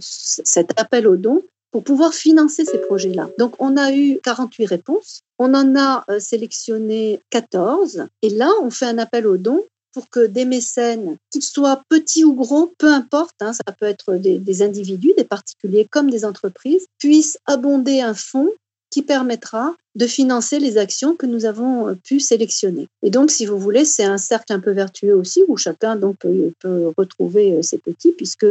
cet 0.00 0.78
appel 0.78 1.08
aux 1.08 1.16
dons 1.16 1.42
pour 1.72 1.82
pouvoir 1.82 2.14
financer 2.14 2.64
ces 2.64 2.78
projets-là. 2.78 3.30
Donc, 3.38 3.54
on 3.58 3.76
a 3.76 3.92
eu 3.92 4.20
48 4.22 4.66
réponses. 4.66 5.22
On 5.38 5.54
en 5.54 5.74
a 5.74 6.04
euh, 6.08 6.20
sélectionné 6.20 7.20
14. 7.30 8.06
Et 8.20 8.30
là, 8.30 8.50
on 8.62 8.70
fait 8.70 8.86
un 8.86 8.98
appel 8.98 9.26
aux 9.26 9.38
dons 9.38 9.64
pour 9.92 10.08
que 10.08 10.26
des 10.26 10.44
mécènes, 10.44 11.16
qu'ils 11.30 11.42
soient 11.42 11.82
petits 11.88 12.24
ou 12.24 12.34
gros, 12.34 12.72
peu 12.78 12.88
importe, 12.88 13.36
hein, 13.40 13.52
ça 13.52 13.72
peut 13.78 13.86
être 13.86 14.14
des, 14.14 14.38
des, 14.38 14.62
individus, 14.62 15.12
des 15.16 15.24
particuliers 15.24 15.86
comme 15.90 16.10
des 16.10 16.24
entreprises, 16.24 16.86
puissent 16.98 17.38
abonder 17.46 18.00
un 18.00 18.14
fonds 18.14 18.50
qui 18.92 19.02
permettra 19.02 19.74
de 19.94 20.06
financer 20.06 20.58
les 20.58 20.78
actions 20.78 21.16
que 21.16 21.26
nous 21.26 21.44
avons 21.44 21.88
euh, 21.88 21.94
pu 21.94 22.20
sélectionner. 22.20 22.88
Et 23.02 23.10
donc, 23.10 23.30
si 23.30 23.46
vous 23.46 23.58
voulez, 23.58 23.84
c'est 23.84 24.04
un 24.04 24.18
cercle 24.18 24.52
un 24.52 24.60
peu 24.60 24.70
vertueux 24.70 25.14
aussi 25.14 25.42
où 25.48 25.56
chacun 25.56 25.96
donc 25.96 26.18
peut, 26.18 26.92
retrouver 26.96 27.54
euh, 27.54 27.62
ses 27.62 27.78
petits, 27.78 28.12
puisque 28.12 28.46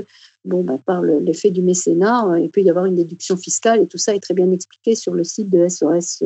bon, 0.45 0.63
ben, 0.63 0.79
par 0.79 1.03
l'effet 1.03 1.51
du 1.51 1.61
mécénat, 1.61 2.27
euh, 2.27 2.39
il 2.39 2.49
peut 2.49 2.61
y 2.61 2.69
avoir 2.69 2.85
une 2.85 2.95
déduction 2.95 3.37
fiscale 3.37 3.81
et 3.81 3.87
tout 3.87 3.99
ça 3.99 4.15
est 4.15 4.19
très 4.19 4.33
bien 4.33 4.51
expliqué 4.51 4.95
sur 4.95 5.13
le 5.13 5.23
site 5.23 5.49
de 5.49 5.67
SOS 5.67 6.23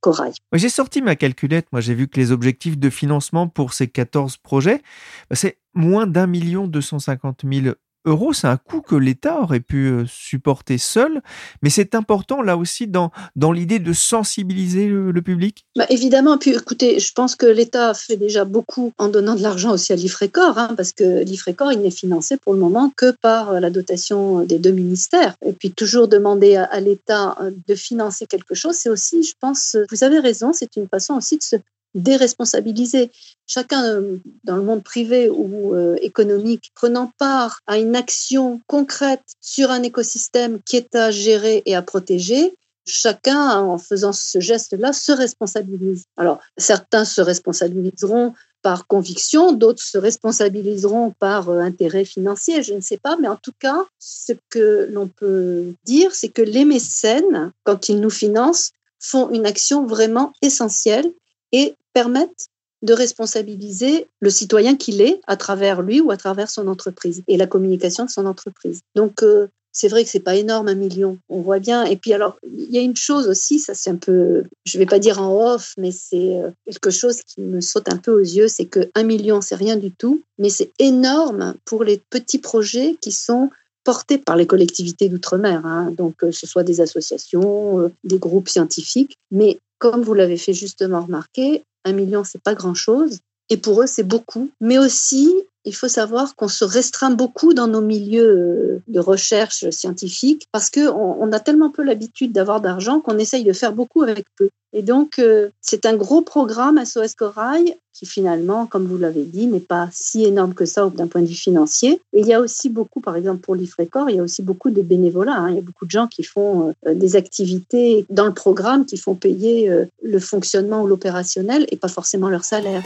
Corail. 0.00 0.32
J'ai 0.54 0.70
sorti 0.70 1.02
ma 1.02 1.14
calculette. 1.14 1.66
Moi, 1.72 1.82
j'ai 1.82 1.94
vu 1.94 2.08
que 2.08 2.18
les 2.18 2.32
objectifs 2.32 2.78
de 2.78 2.90
financement 2.90 3.48
pour 3.48 3.74
ces 3.74 3.86
14 3.86 4.38
projets, 4.38 4.82
ben, 5.30 5.36
c'est 5.36 5.58
moins 5.74 6.06
d'un 6.06 6.26
million 6.26 6.66
deux 6.66 6.80
cent 6.80 6.98
cinquante 6.98 7.44
mille 7.44 7.74
euros, 8.04 8.32
c'est 8.32 8.46
un 8.46 8.56
coût 8.56 8.80
que 8.80 8.94
l'État 8.94 9.40
aurait 9.40 9.60
pu 9.60 9.86
euh, 9.86 10.04
supporter 10.06 10.78
seul, 10.78 11.22
mais 11.62 11.70
c'est 11.70 11.94
important 11.94 12.42
là 12.42 12.56
aussi 12.56 12.86
dans, 12.86 13.10
dans 13.36 13.52
l'idée 13.52 13.78
de 13.78 13.92
sensibiliser 13.92 14.88
le, 14.88 15.22
public 15.22 15.66
bah 15.76 15.84
Évidemment, 15.90 16.38
puis 16.38 16.50
écoutez, 16.50 17.00
je 17.00 17.12
pense 17.12 17.34
que 17.34 17.46
l'État 17.46 17.92
fait 17.92 18.16
déjà 18.16 18.44
beaucoup 18.44 18.92
en 18.98 19.08
donnant 19.08 19.34
de 19.34 19.42
l'argent 19.42 19.72
aussi 19.72 19.92
à 19.92 19.96
l'IFRECOR, 19.96 20.56
hein, 20.56 20.74
parce 20.76 20.92
que 20.92 21.24
l'IFRECOR, 21.24 21.72
il 21.72 21.80
n'est 21.80 21.90
financé 21.90 22.36
pour 22.36 22.54
le 22.54 22.60
moment 22.60 22.92
que 22.96 23.10
par 23.10 23.50
euh, 23.50 23.60
la 23.60 23.70
dotation 23.70 24.44
des 24.44 24.58
deux 24.58 24.70
ministères. 24.70 25.34
Et 25.44 25.52
puis 25.52 25.72
toujours 25.72 26.08
demander 26.08 26.56
à, 26.56 26.80
l'État 26.80 27.36
euh, 27.40 27.50
de 27.66 27.74
financer 27.74 28.26
quelque 28.26 28.54
chose, 28.54 28.76
c'est 28.76 28.90
aussi, 28.90 29.22
je 29.22 29.34
pense, 29.40 29.76
vous 29.90 30.04
avez 30.04 30.20
raison, 30.20 30.52
c'est 30.52 30.76
une 30.76 30.88
façon 30.88 31.14
aussi 31.14 31.36
de 31.36 31.42
se 31.42 31.56
déresponsabiliser. 31.94 33.10
Chacun 33.46 33.82
euh, 33.84 34.16
dans 34.44 34.56
le 34.56 34.62
monde 34.62 34.82
privé 34.82 35.28
ou 35.28 35.74
euh, 35.74 35.96
économique 36.02 36.70
prenant 36.74 37.12
part 37.18 37.60
à 37.66 37.78
une 37.78 37.96
action 37.96 38.60
concrète 38.66 39.24
sur 39.40 39.70
un 39.70 39.82
écosystème 39.82 40.60
qui 40.66 40.76
est 40.76 40.94
à 40.94 41.10
gérer 41.10 41.62
et 41.66 41.74
à 41.74 41.82
protéger, 41.82 42.54
chacun, 42.86 43.60
en 43.60 43.78
faisant 43.78 44.12
ce 44.12 44.40
geste-là, 44.40 44.92
se 44.92 45.12
responsabilise. 45.12 46.04
Alors, 46.16 46.40
certains 46.56 47.04
se 47.04 47.20
responsabiliseront 47.20 48.34
par 48.62 48.86
conviction, 48.86 49.52
d'autres 49.52 49.82
se 49.82 49.98
responsabiliseront 49.98 51.14
par 51.18 51.48
euh, 51.48 51.60
intérêt 51.60 52.04
financier, 52.04 52.62
je 52.62 52.74
ne 52.74 52.80
sais 52.80 52.96
pas, 52.96 53.16
mais 53.16 53.28
en 53.28 53.36
tout 53.36 53.52
cas, 53.58 53.84
ce 53.98 54.32
que 54.50 54.88
l'on 54.90 55.06
peut 55.06 55.72
dire, 55.84 56.14
c'est 56.14 56.28
que 56.28 56.42
les 56.42 56.64
mécènes, 56.64 57.52
quand 57.64 57.88
ils 57.88 58.00
nous 58.00 58.10
financent, 58.10 58.72
font 58.98 59.30
une 59.30 59.46
action 59.46 59.86
vraiment 59.86 60.32
essentielle 60.42 61.12
et 61.52 61.74
permettent 61.92 62.48
de 62.82 62.92
responsabiliser 62.92 64.06
le 64.20 64.30
citoyen 64.30 64.76
qu'il 64.76 65.00
est 65.00 65.20
à 65.26 65.36
travers 65.36 65.82
lui 65.82 66.00
ou 66.00 66.10
à 66.10 66.16
travers 66.16 66.48
son 66.48 66.68
entreprise 66.68 67.22
et 67.26 67.36
la 67.36 67.46
communication 67.46 68.04
de 68.04 68.10
son 68.10 68.26
entreprise. 68.26 68.80
Donc, 68.94 69.22
euh, 69.22 69.48
c'est 69.72 69.88
vrai 69.88 70.02
que 70.02 70.10
c'est 70.10 70.20
pas 70.20 70.34
énorme 70.34 70.68
un 70.68 70.74
million, 70.74 71.18
on 71.28 71.40
voit 71.40 71.58
bien. 71.58 71.84
Et 71.84 71.96
puis 71.96 72.12
alors, 72.12 72.38
il 72.44 72.70
y 72.70 72.78
a 72.78 72.80
une 72.80 72.96
chose 72.96 73.28
aussi, 73.28 73.58
ça 73.58 73.74
c'est 73.74 73.90
un 73.90 73.96
peu, 73.96 74.44
je 74.64 74.78
vais 74.78 74.86
pas 74.86 74.98
dire 74.98 75.20
en 75.20 75.54
off, 75.54 75.74
mais 75.78 75.92
c'est 75.92 76.36
euh, 76.36 76.50
quelque 76.64 76.90
chose 76.90 77.20
qui 77.22 77.40
me 77.40 77.60
saute 77.60 77.88
un 77.88 77.96
peu 77.96 78.12
aux 78.12 78.24
yeux, 78.24 78.48
c'est 78.48 78.64
que 78.64 78.90
un 78.94 79.04
million 79.04 79.40
c'est 79.40 79.54
rien 79.54 79.76
du 79.76 79.92
tout, 79.92 80.22
mais 80.38 80.50
c'est 80.50 80.72
énorme 80.78 81.54
pour 81.64 81.84
les 81.84 82.00
petits 82.10 82.38
projets 82.38 82.96
qui 83.00 83.12
sont 83.12 83.50
portés 83.84 84.18
par 84.18 84.36
les 84.36 84.46
collectivités 84.46 85.08
d'outre-mer, 85.08 85.64
hein. 85.64 85.92
donc 85.96 86.16
que 86.16 86.30
ce 86.30 86.46
soit 86.46 86.64
des 86.64 86.80
associations, 86.80 87.80
euh, 87.80 87.88
des 88.04 88.18
groupes 88.18 88.48
scientifiques. 88.48 89.16
Mais 89.30 89.58
comme 89.78 90.02
vous 90.02 90.14
l'avez 90.14 90.36
fait 90.36 90.52
justement 90.52 91.02
remarquer, 91.02 91.64
un 91.84 91.92
million 91.92 92.24
c'est 92.24 92.42
pas 92.42 92.54
grand-chose, 92.54 93.20
et 93.50 93.56
pour 93.56 93.82
eux 93.82 93.86
c'est 93.86 94.02
beaucoup. 94.02 94.50
Mais 94.60 94.78
aussi, 94.78 95.32
il 95.68 95.74
faut 95.74 95.88
savoir 95.88 96.34
qu'on 96.34 96.48
se 96.48 96.64
restreint 96.64 97.10
beaucoup 97.10 97.52
dans 97.52 97.66
nos 97.66 97.82
milieux 97.82 98.30
euh, 98.30 98.82
de 98.88 99.00
recherche 99.00 99.68
scientifique 99.70 100.46
parce 100.50 100.70
qu'on 100.70 101.16
on 101.20 101.32
a 101.32 101.40
tellement 101.40 101.70
peu 101.70 101.82
l'habitude 101.82 102.32
d'avoir 102.32 102.60
d'argent 102.60 103.00
qu'on 103.00 103.18
essaye 103.18 103.44
de 103.44 103.52
faire 103.52 103.72
beaucoup 103.72 104.02
avec 104.02 104.24
peu. 104.36 104.48
Et 104.72 104.82
donc, 104.82 105.18
euh, 105.18 105.50
c'est 105.60 105.86
un 105.86 105.94
gros 105.94 106.22
programme 106.22 106.82
SOS 106.84 107.14
Corail 107.14 107.76
qui 107.92 108.06
finalement, 108.06 108.66
comme 108.66 108.86
vous 108.86 108.96
l'avez 108.96 109.24
dit, 109.24 109.46
n'est 109.46 109.60
pas 109.60 109.88
si 109.92 110.24
énorme 110.24 110.54
que 110.54 110.64
ça 110.64 110.88
d'un 110.88 111.06
point 111.06 111.20
de 111.20 111.26
vue 111.26 111.34
financier. 111.34 112.00
Et 112.12 112.20
il 112.20 112.26
y 112.26 112.32
a 112.32 112.40
aussi 112.40 112.68
beaucoup, 112.68 113.00
par 113.00 113.16
exemple 113.16 113.40
pour 113.40 113.54
l'IFRECOR, 113.54 114.08
il 114.08 114.16
y 114.16 114.20
a 114.20 114.22
aussi 114.22 114.42
beaucoup 114.42 114.70
de 114.70 114.82
bénévolats. 114.82 115.36
Hein. 115.36 115.50
Il 115.50 115.56
y 115.56 115.58
a 115.58 115.62
beaucoup 115.62 115.84
de 115.84 115.90
gens 115.90 116.06
qui 116.06 116.22
font 116.22 116.74
euh, 116.86 116.94
des 116.94 117.16
activités 117.16 118.06
dans 118.08 118.26
le 118.26 118.34
programme 118.34 118.86
qui 118.86 118.96
font 118.96 119.14
payer 119.14 119.70
le 120.02 120.18
fonctionnement 120.18 120.82
ou 120.82 120.86
l'opérationnel 120.86 121.66
et 121.70 121.76
pas 121.76 121.88
forcément 121.88 122.30
leur 122.30 122.44
salaire. 122.44 122.82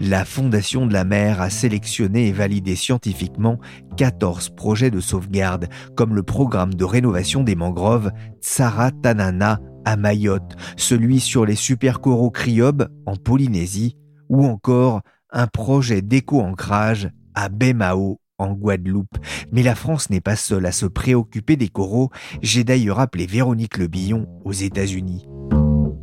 La 0.00 0.24
Fondation 0.24 0.86
de 0.86 0.92
la 0.92 1.04
mer 1.04 1.40
a 1.40 1.50
sélectionné 1.50 2.28
et 2.28 2.32
validé 2.32 2.76
scientifiquement 2.76 3.58
14 3.96 4.50
projets 4.50 4.90
de 4.90 5.00
sauvegarde, 5.00 5.68
comme 5.96 6.14
le 6.14 6.22
programme 6.22 6.74
de 6.74 6.84
rénovation 6.84 7.42
des 7.42 7.56
mangroves 7.56 8.12
Tsaratanana 8.40 9.60
à 9.84 9.96
Mayotte, 9.96 10.56
celui 10.76 11.20
sur 11.20 11.44
les 11.44 11.56
supercoraux 11.56 12.30
cryobes 12.30 12.88
en 13.06 13.16
Polynésie, 13.16 13.96
ou 14.28 14.44
encore 14.44 15.00
un 15.30 15.46
projet 15.46 16.02
d'éco-ancrage 16.02 17.10
à 17.34 17.48
Bemao 17.48 18.20
en 18.38 18.52
Guadeloupe. 18.52 19.18
Mais 19.50 19.62
la 19.62 19.74
France 19.74 20.10
n'est 20.10 20.20
pas 20.20 20.36
seule 20.36 20.66
à 20.66 20.72
se 20.72 20.86
préoccuper 20.86 21.56
des 21.56 21.68
coraux. 21.68 22.10
J'ai 22.40 22.64
d'ailleurs 22.64 23.00
appelé 23.00 23.26
Véronique 23.26 23.78
Lebillon 23.78 24.26
aux 24.44 24.52
États-Unis. 24.52 25.26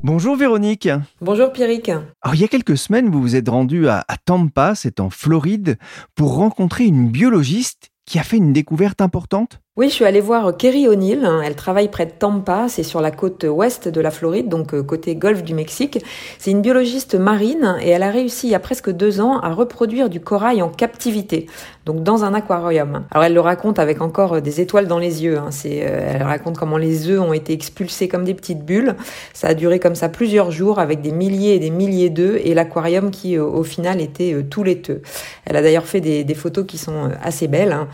Bonjour 0.06 0.36
Véronique. 0.36 0.88
Bonjour 1.20 1.52
Pierrick. 1.52 1.90
Alors 1.90 2.36
il 2.36 2.40
y 2.40 2.44
a 2.44 2.48
quelques 2.48 2.78
semaines, 2.78 3.10
vous 3.10 3.20
vous 3.20 3.36
êtes 3.36 3.50
rendu 3.50 3.88
à, 3.88 4.06
à 4.08 4.18
Tampa, 4.18 4.76
c'est 4.76 5.00
en 5.00 5.10
Floride, 5.10 5.80
pour 6.14 6.36
rencontrer 6.36 6.84
une 6.84 7.10
biologiste 7.10 7.90
qui 8.06 8.20
a 8.20 8.24
fait 8.24 8.38
une 8.38 8.54
découverte 8.54 9.02
importante 9.02 9.62
oui, 9.78 9.90
je 9.90 9.94
suis 9.94 10.06
allée 10.06 10.22
voir 10.22 10.56
Kerry 10.56 10.88
O'Neill. 10.88 11.30
Elle 11.44 11.56
travaille 11.56 11.90
près 11.90 12.06
de 12.06 12.12
Tampa, 12.12 12.68
c'est 12.70 12.82
sur 12.82 13.02
la 13.02 13.12
côte 13.12 13.44
ouest 13.44 13.90
de 13.90 14.00
la 14.00 14.10
Floride, 14.10 14.48
donc 14.48 14.74
euh, 14.74 14.82
côté 14.82 15.18
golfe 15.18 15.44
du 15.44 15.54
Mexique. 15.54 16.00
C'est 16.40 16.52
une 16.52 16.62
biologiste 16.62 17.16
marine 17.16 17.76
et 17.82 17.90
elle 17.90 18.04
a 18.04 18.10
réussi 18.10 18.48
il 18.48 18.52
y 18.52 18.56
a 18.56 18.62
presque 18.62 18.90
deux 18.90 19.20
ans 19.20 19.38
à 19.42 19.52
reproduire 19.52 20.08
du 20.08 20.22
corail 20.22 20.62
en 20.62 20.70
captivité, 20.70 21.48
donc 21.86 22.04
dans 22.04 22.24
un 22.24 22.34
aquarium. 22.34 23.04
Alors 23.12 23.26
elle 23.26 23.34
le 23.34 23.42
raconte 23.42 23.78
avec 23.78 24.00
encore 24.00 24.42
des 24.42 24.62
étoiles 24.62 24.88
dans 24.88 24.98
les 24.98 25.26
yeux. 25.26 25.38
Hein. 25.38 25.50
Euh, 25.66 26.12
elle 26.14 26.24
raconte 26.24 26.58
comment 26.58 26.78
les 26.78 27.10
œufs 27.10 27.20
ont 27.20 27.34
été 27.34 27.52
expulsés 27.52 28.08
comme 28.08 28.24
des 28.24 28.34
petites 28.34 28.64
bulles. 28.64 28.96
Ça 29.34 29.50
a 29.50 29.54
duré 29.56 29.80
comme 29.80 29.96
ça 29.96 30.08
plusieurs 30.08 30.52
jours 30.52 30.80
avec 30.80 31.02
des 31.02 31.12
milliers 31.12 31.56
et 31.56 31.60
des 31.60 31.70
milliers 31.70 32.10
d'œufs 32.10 32.40
et 32.46 32.54
l'aquarium 32.54 33.12
qui 33.12 33.38
au 33.38 33.64
final 33.64 34.00
était 34.00 34.38
tout 34.50 34.64
laiteux. 34.64 35.02
Elle 35.44 35.58
a 35.58 35.62
d'ailleurs 35.62 35.86
fait 35.86 36.00
des, 36.00 36.24
des, 36.24 36.34
photos 36.34 36.66
qui 36.66 36.78
sont 36.78 37.12
assez 37.22 37.50
belles. 37.50 37.74
Hein. 37.74 37.90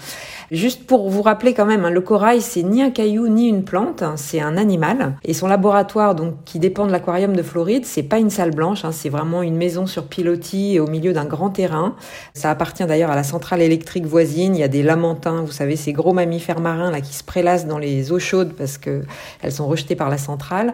Juste 0.52 0.86
pour 0.86 1.10
vous 1.10 1.24
rappeler 1.24 1.56
quand 1.56 1.66
même, 1.66 1.71
hein, 1.74 1.90
le 1.90 2.02
corail, 2.02 2.42
c'est 2.42 2.64
ni 2.64 2.82
un 2.82 2.92
caillou 2.92 3.28
ni 3.28 3.48
une 3.48 3.64
plante, 3.64 4.02
hein, 4.02 4.14
c'est 4.18 4.42
un 4.42 4.58
animal. 4.58 5.16
Et 5.24 5.34
son 5.34 5.48
laboratoire, 5.48 6.16
donc 6.16 6.36
qui 6.46 6.60
dépend 6.60 6.86
de 6.86 6.92
l'aquarium 6.92 7.36
de 7.36 7.44
Floride, 7.44 7.86
c'est 7.86 8.04
pas 8.04 8.20
une 8.20 8.30
salle 8.30 8.52
blanche, 8.52 8.84
hein, 8.84 8.92
c'est 8.92 9.10
vraiment 9.10 9.42
une 9.42 9.56
maison 9.56 9.86
sur 9.86 10.06
pilotis 10.06 10.80
au 10.80 10.88
milieu 10.88 11.14
d'un 11.14 11.26
grand 11.26 11.50
terrain. 11.50 11.96
Ça 12.34 12.50
appartient 12.50 12.86
d'ailleurs 12.86 13.12
à 13.12 13.16
la 13.16 13.24
centrale 13.24 13.62
électrique 13.62 14.06
voisine. 14.06 14.56
Il 14.56 14.60
y 14.60 14.64
a 14.64 14.68
des 14.68 14.84
lamentins, 14.84 15.42
vous 15.42 15.52
savez, 15.52 15.76
ces 15.76 15.94
gros 15.94 16.14
mammifères 16.14 16.60
marins 16.60 16.92
là 16.92 17.02
qui 17.02 17.14
se 17.14 17.24
prélassent 17.24 17.68
dans 17.68 17.78
les 17.78 18.12
eaux 18.12 18.20
chaudes 18.20 18.54
parce 18.54 18.78
que 18.78 19.04
elles 19.42 19.52
sont 19.52 19.68
rejetées 19.68 19.96
par 19.96 20.10
la 20.10 20.18
centrale. 20.18 20.74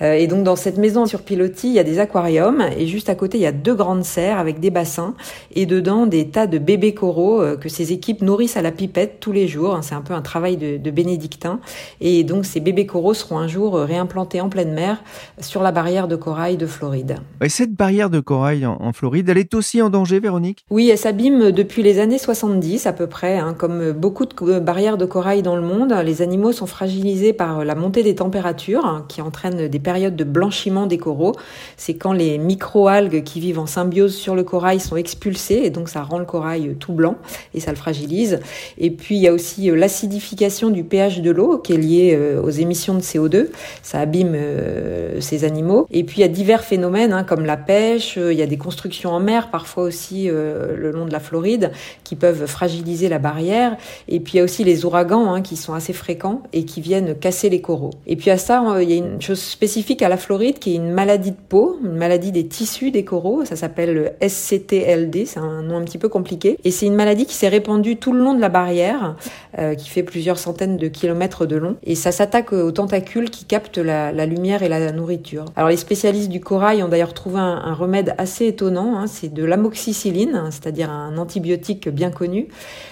Euh, 0.00 0.14
et 0.14 0.26
donc 0.26 0.42
dans 0.42 0.56
cette 0.56 0.78
maison 0.78 1.06
sur 1.06 1.22
pilotis, 1.22 1.68
il 1.68 1.74
y 1.74 1.78
a 1.78 1.84
des 1.84 1.98
aquariums 1.98 2.64
et 2.76 2.86
juste 2.86 3.08
à 3.08 3.14
côté, 3.14 3.38
il 3.38 3.42
y 3.42 3.46
a 3.46 3.52
deux 3.52 3.74
grandes 3.74 4.04
serres 4.04 4.38
avec 4.38 4.58
des 4.58 4.70
bassins 4.70 5.14
et 5.54 5.66
dedans 5.66 6.06
des 6.06 6.28
tas 6.28 6.46
de 6.46 6.58
bébés 6.58 6.94
coraux 6.94 7.40
euh, 7.42 7.56
que 7.56 7.68
ces 7.68 7.92
équipes 7.92 8.22
nourrissent 8.22 8.56
à 8.56 8.62
la 8.62 8.72
pipette 8.72 9.20
tous 9.20 9.32
les 9.32 9.46
jours. 9.46 9.78
C'est 9.82 9.94
un 9.94 10.00
peu 10.00 10.14
un 10.14 10.21
travail 10.22 10.56
de, 10.56 10.78
de 10.78 10.90
bénédictin. 10.90 11.60
Et 12.00 12.24
donc 12.24 12.46
ces 12.46 12.60
bébés 12.60 12.86
coraux 12.86 13.14
seront 13.14 13.38
un 13.38 13.48
jour 13.48 13.76
euh, 13.76 13.84
réimplantés 13.84 14.40
en 14.40 14.48
pleine 14.48 14.72
mer 14.72 15.02
sur 15.38 15.62
la 15.62 15.72
barrière 15.72 16.08
de 16.08 16.16
corail 16.16 16.56
de 16.56 16.66
Floride. 16.66 17.16
Et 17.42 17.48
cette 17.48 17.74
barrière 17.74 18.10
de 18.10 18.20
corail 18.20 18.64
en, 18.66 18.92
Floride, 18.92 19.28
elle 19.28 19.38
est 19.38 19.54
aussi 19.54 19.82
en 19.82 19.90
danger, 19.90 20.20
Véronique? 20.20 20.64
Oui, 20.70 20.88
elle 20.90 20.98
s'abîme 20.98 21.50
depuis 21.50 21.82
les 21.82 21.98
années 21.98 22.18
70 22.18 22.86
à 22.86 22.92
peu 22.92 23.06
près. 23.06 23.38
Hein. 23.38 23.54
Comme 23.54 23.92
beaucoup 23.92 24.26
de 24.26 24.58
barrières 24.58 24.96
de 24.96 25.04
corail 25.04 25.42
dans 25.42 25.56
le 25.56 25.62
monde, 25.62 25.94
les 26.04 26.22
animaux 26.22 26.52
sont 26.52 26.66
fragilisés 26.66 27.32
par 27.32 27.64
la 27.64 27.74
montée 27.74 28.02
des 28.02 28.14
températures 28.14 28.86
hein, 28.86 29.04
qui 29.08 29.20
entraînent 29.20 29.68
des 29.68 29.78
période 29.82 30.16
de 30.16 30.24
blanchiment 30.24 30.86
des 30.86 30.96
coraux. 30.96 31.34
C'est 31.76 31.94
quand 31.94 32.12
les 32.12 32.38
micro-algues 32.38 33.22
qui 33.24 33.40
vivent 33.40 33.58
en 33.58 33.66
symbiose 33.66 34.14
sur 34.14 34.34
le 34.34 34.44
corail 34.44 34.80
sont 34.80 34.96
expulsées 34.96 35.62
et 35.64 35.70
donc 35.70 35.88
ça 35.88 36.02
rend 36.02 36.18
le 36.18 36.24
corail 36.24 36.76
tout 36.78 36.92
blanc 36.92 37.16
et 37.52 37.60
ça 37.60 37.70
le 37.70 37.76
fragilise. 37.76 38.40
Et 38.78 38.90
puis 38.90 39.16
il 39.16 39.22
y 39.22 39.28
a 39.28 39.32
aussi 39.32 39.70
euh, 39.70 39.74
l'acidification 40.12 40.70
du 40.70 40.84
pH 40.84 41.20
de 41.20 41.30
l'eau 41.30 41.58
qui 41.58 41.72
est 41.72 41.78
liée 41.78 42.14
euh, 42.14 42.42
aux 42.42 42.50
émissions 42.50 42.94
de 42.94 43.00
CO2. 43.00 43.48
Ça 43.82 44.00
abîme 44.00 44.34
euh, 44.34 45.20
ces 45.20 45.44
animaux. 45.44 45.86
Et 45.90 46.04
puis 46.04 46.18
il 46.18 46.20
y 46.20 46.24
a 46.24 46.28
divers 46.28 46.64
phénomènes 46.64 47.12
hein, 47.12 47.24
comme 47.24 47.44
la 47.44 47.56
pêche, 47.56 48.16
il 48.16 48.36
y 48.36 48.42
a 48.42 48.46
des 48.46 48.58
constructions 48.58 49.10
en 49.10 49.20
mer 49.20 49.50
parfois 49.50 49.84
aussi 49.84 50.28
le 50.28 50.90
long 50.90 51.06
de 51.06 51.12
la 51.12 51.20
Floride 51.20 51.72
qui 52.04 52.16
peuvent 52.16 52.46
fragiliser 52.46 53.08
la 53.08 53.18
barrière. 53.18 53.76
Et 54.08 54.20
puis 54.20 54.34
il 54.34 54.36
y 54.38 54.40
a 54.40 54.44
aussi 54.44 54.64
les 54.64 54.84
ouragans 54.84 55.32
hein, 55.32 55.42
qui 55.42 55.56
sont 55.56 55.74
assez 55.74 55.92
fréquents 55.92 56.42
et 56.52 56.64
qui 56.64 56.80
viennent 56.80 57.14
casser 57.14 57.48
les 57.48 57.60
coraux. 57.60 57.90
Et 58.06 58.16
puis 58.16 58.30
à 58.30 58.38
ça, 58.38 58.62
il 58.82 58.90
y 58.90 58.94
a 58.94 58.96
une 58.96 59.20
chose 59.20 59.40
spécifique 59.40 60.02
à 60.02 60.08
la 60.08 60.16
Floride 60.16 60.58
qui 60.58 60.72
est 60.72 60.76
une 60.76 60.92
maladie 60.92 61.30
de 61.30 61.36
peau, 61.48 61.78
une 61.82 61.96
maladie 61.96 62.32
des 62.32 62.46
tissus 62.46 62.90
des 62.90 63.04
coraux. 63.04 63.44
Ça 63.44 63.56
s'appelle 63.56 64.14
SCTLD, 64.20 65.26
c'est 65.26 65.40
un 65.40 65.62
nom 65.62 65.76
un 65.76 65.82
petit 65.82 65.98
peu 65.98 66.08
compliqué. 66.08 66.58
Et 66.64 66.70
c'est 66.70 66.86
une 66.86 66.94
maladie 66.94 67.26
qui 67.26 67.34
s'est 67.34 67.48
répandue 67.48 67.96
tout 67.96 68.12
le 68.12 68.20
long 68.20 68.34
de 68.34 68.40
la 68.40 68.48
barrière, 68.48 69.16
euh, 69.58 69.74
qui 69.74 69.88
fait 69.88 70.01
plusieurs 70.02 70.38
centaines 70.38 70.76
de 70.76 70.88
kilomètres 70.88 71.46
de 71.46 71.56
long. 71.56 71.76
Et 71.82 71.94
ça 71.94 72.12
s'attaque 72.12 72.52
aux 72.52 72.72
tentacules 72.72 73.30
qui 73.30 73.44
captent 73.44 73.78
la, 73.78 74.26
lumière 74.26 74.62
et 74.62 74.68
la 74.68 74.92
nourriture. 74.92 75.44
Alors 75.56 75.70
les 75.70 75.76
spécialistes 75.76 76.28
du 76.28 76.40
corail 76.40 76.82
ont 76.82 76.88
d'ailleurs 76.88 77.14
trouvé 77.14 77.38
un, 77.38 77.74
remède 77.74 78.14
assez 78.18 78.46
étonnant. 78.46 78.98
Hein, 78.98 79.06
c'est 79.06 79.32
de 79.32 79.44
l'amoxicilline, 79.44 80.34
hein, 80.34 80.50
c'est-à-dire 80.50 80.90
un 80.90 81.16
antibiotique 81.18 81.88
bien 81.88 82.10
connu, 82.10 82.48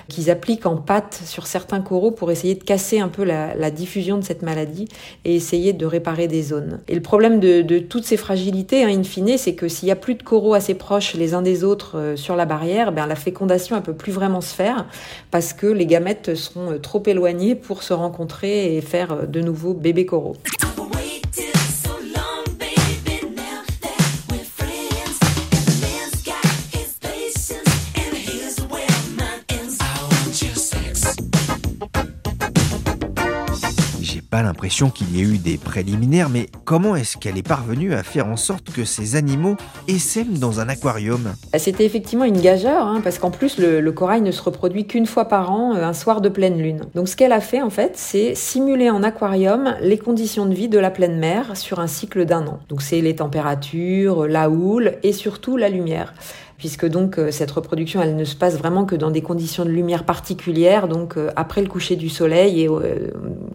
qu'ils 0.09 0.31
appliquent 0.31 0.67
en 0.67 0.77
pâte 0.77 1.21
sur 1.25 1.47
certains 1.47 1.81
coraux 1.81 2.11
pour 2.11 2.31
essayer 2.31 2.55
de 2.55 2.65
casser 2.65 3.01
un 3.01 3.09
peu 3.09 3.25
la, 3.25 3.71
diffusion 3.71 4.19
de 4.19 4.25
cette 4.25 4.43
maladie 4.43 4.89
et 5.25 5.37
essayer 5.37 5.73
de 5.73 5.87
réparer 5.87 6.27
des 6.27 6.43
zones. 6.43 6.81
Et 6.89 6.95
le 6.95 7.01
problème 7.01 7.39
de, 7.39 7.79
toutes 7.79 8.05
ces 8.05 8.17
fragilités, 8.17 8.85
hein, 8.85 8.89
in 8.89 9.05
fine, 9.05 9.39
c'est 9.39 9.55
que 9.55 9.69
s'il 9.69 9.89
y 9.89 9.93
a 9.93 9.97
plus 9.97 10.15
de 10.15 10.23
coraux 10.23 10.55
assez 10.55 10.75
proches 10.75 11.15
les 11.15 11.35
uns 11.35 11.43
des 11.43 11.63
autres 11.63 11.97
euh, 11.97 12.17
sur 12.17 12.37
la 12.37 12.47
barrière, 12.47 12.93
ben, 12.93 13.07
la 13.07 13.15
fécondation 13.15 13.77
ne 13.77 13.81
peut 13.81 13.95
plus 13.95 14.13
vraiment 14.13 14.41
se 14.41 14.55
faire 14.55 14.87
parce 15.31 15.53
que 15.53 15.67
les 15.67 15.87
gamètes 15.87 16.35
seront 16.35 16.73
euh, 16.73 16.79
trop 17.01 17.11
éloignés 17.11 17.55
pour 17.55 17.83
se 17.83 17.93
rencontrer 17.93 18.77
et 18.77 18.81
faire 18.81 19.27
de 19.27 19.41
nouveaux 19.41 19.75
bébés 19.75 20.07
coraux. 20.07 20.37
L'impression 34.43 34.91
qu'il 34.91 35.17
y 35.17 35.21
ait 35.21 35.25
eu 35.25 35.39
des 35.39 35.59
préliminaires, 35.59 36.29
mais 36.29 36.47
comment 36.65 36.97
est-ce 36.97 37.17
qu'elle 37.17 37.39
est 37.39 37.47
parvenue 37.47 37.95
à 37.95 38.03
faire 38.03 38.27
en 38.29 38.37
sorte 38.37 38.71
que 38.73 38.85
ces 38.85 39.17
animaux 39.17 39.57
essaiment 39.89 40.39
dans 40.39 40.61
un 40.61 40.69
aquarium? 40.69 41.35
Bah, 41.53 41.59
C'était 41.59 41.85
effectivement 41.85 42.25
une 42.25 42.41
gageure, 42.41 42.87
hein, 42.87 43.01
parce 43.03 43.19
qu'en 43.19 43.31
plus 43.31 43.59
le, 43.59 43.91
corail 43.91 44.23
ne 44.23 44.31
se 44.31 44.43
reproduit 44.43 44.87
qu'une 44.87 45.07
fois 45.07 45.27
par 45.27 45.51
an, 45.51 45.75
euh, 45.75 45.85
un 45.85 45.93
soir 45.93 46.21
de 46.21 46.29
pleine 46.29 46.61
lune. 46.61 46.83
Donc 46.95 47.09
ce 47.09 47.17
qu'elle 47.17 47.33
a 47.33 47.41
fait 47.41 47.63
en 47.63 47.71
fait, 47.71 47.93
c'est 47.97 48.35
simuler 48.35 48.91
en 48.91 49.03
aquarium 49.03 49.75
les 49.81 49.99
conditions 49.99 50.47
de 50.47 50.55
vie 50.55 50.69
de 50.69 50.79
la 50.79 50.91
pleine 50.91 51.19
mer 51.19 51.57
sur 51.57 51.81
un 51.81 51.87
cycle 51.87 52.25
d'un 52.25 52.47
an. 52.47 52.61
Donc 52.69 52.83
c'est 52.83 53.01
les 53.01 53.17
températures, 53.17 54.27
la 54.27 54.49
houle 54.49 54.95
et 55.03 55.13
surtout 55.13 55.57
la 55.57 55.69
lumière. 55.69 56.15
Puisque 56.61 56.87
donc 56.87 57.19
euh, 57.19 57.31
cette 57.31 57.51
reproduction, 57.51 58.03
elle 58.03 58.17
ne 58.17 58.25
se 58.25 58.37
passe 58.37 58.59
vraiment 58.59 58.85
que 58.85 58.95
dans 58.95 59.11
des 59.11 59.23
conditions 59.23 59.65
de 59.65 59.71
lumière 59.71 60.05
particulières, 60.05 60.89
donc 60.89 61.17
euh, 61.17 61.31
après 61.35 61.63
le 61.63 61.69
coucher 61.69 61.97
du 61.97 62.11
soleil 62.11 62.61
et 62.61 62.69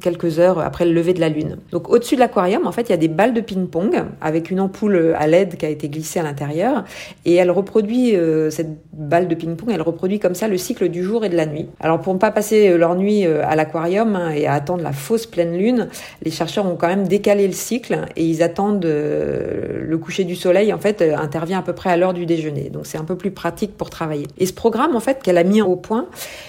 quelques 0.02 0.40
heures 0.40 0.58
après 0.58 0.86
le 0.86 0.92
lever 0.92 1.14
de 1.14 1.20
la 1.20 1.30
lune. 1.30 1.58
Donc 1.72 1.88
au-dessus 1.88 2.16
de 2.16 2.20
l'aquarium, 2.20 2.66
en 2.66 2.72
fait, 2.72 2.84
il 2.84 2.90
y 2.90 2.94
a 2.94 2.98
des 2.98 3.08
balles 3.08 3.36
de 3.36 3.42
ping-pong 3.42 4.06
avec 4.22 4.50
une 4.50 4.60
ampoule 4.60 5.14
à 5.16 5.28
LED 5.28 5.58
qui 5.58 5.68
a 5.68 5.70
été 5.70 5.88
glissée 5.88 6.20
à 6.20 6.24
l'intérieur, 6.24 6.84
et 7.26 7.36
elle 7.36 7.52
reproduit 7.52 8.16
cette 8.50 8.70
balle 8.94 9.28
de 9.28 9.36
ping-pong, 9.36 9.70
elle 9.72 9.84
reproduit 9.84 10.20
comme 10.20 10.34
ça 10.34 10.48
le 10.48 10.58
cycle 10.58 10.90
du 10.90 11.04
jour 11.04 11.24
et 11.26 11.30
de 11.30 11.36
la 11.36 11.46
nuit. 11.46 11.68
Alors 11.80 12.02
pour 12.02 12.14
ne 12.14 12.20
pas 12.20 12.32
passer 12.32 12.76
leur 12.76 12.96
nuit 12.96 13.26
à 13.26 13.56
l'aquarium 13.56 14.16
hein, 14.16 14.32
et 14.32 14.48
à 14.48 14.54
attendre 14.54 14.82
la 14.82 14.94
fausse 14.94 15.28
pleine 15.28 15.56
lune, 15.56 15.90
les 16.24 16.32
chercheurs 16.32 16.66
ont 16.66 16.76
quand 16.76 16.88
même 16.88 17.08
décalé 17.08 17.46
le 17.46 17.54
cycle 17.54 18.00
et 18.16 18.26
ils 18.26 18.42
attendent 18.42 18.86
le 18.86 19.98
coucher 19.98 20.24
du 20.24 20.36
soleil 20.36 20.74
en 20.74 20.80
fait 20.80 21.02
intervient 21.02 21.60
à 21.60 21.64
peu 21.64 21.74
près 21.74 21.92
à 21.92 21.98
l'heure 21.98 22.14
du 22.14 22.26
déjeuner. 22.26 22.70
Donc 22.70 22.88
c'est 22.96 23.02
un 23.02 23.04
peu 23.04 23.18
plus 23.18 23.32
pratique 23.32 23.76
pour 23.76 23.90
travailler. 23.90 24.28
Et 24.38 24.46
ce 24.46 24.54
programme, 24.54 24.96
en 24.96 25.02
fait, 25.02 25.22
qu'elle 25.22 25.38
a 25.38 25.44
mis 25.44 25.62
au 25.62 25.76
point, 25.76 26.08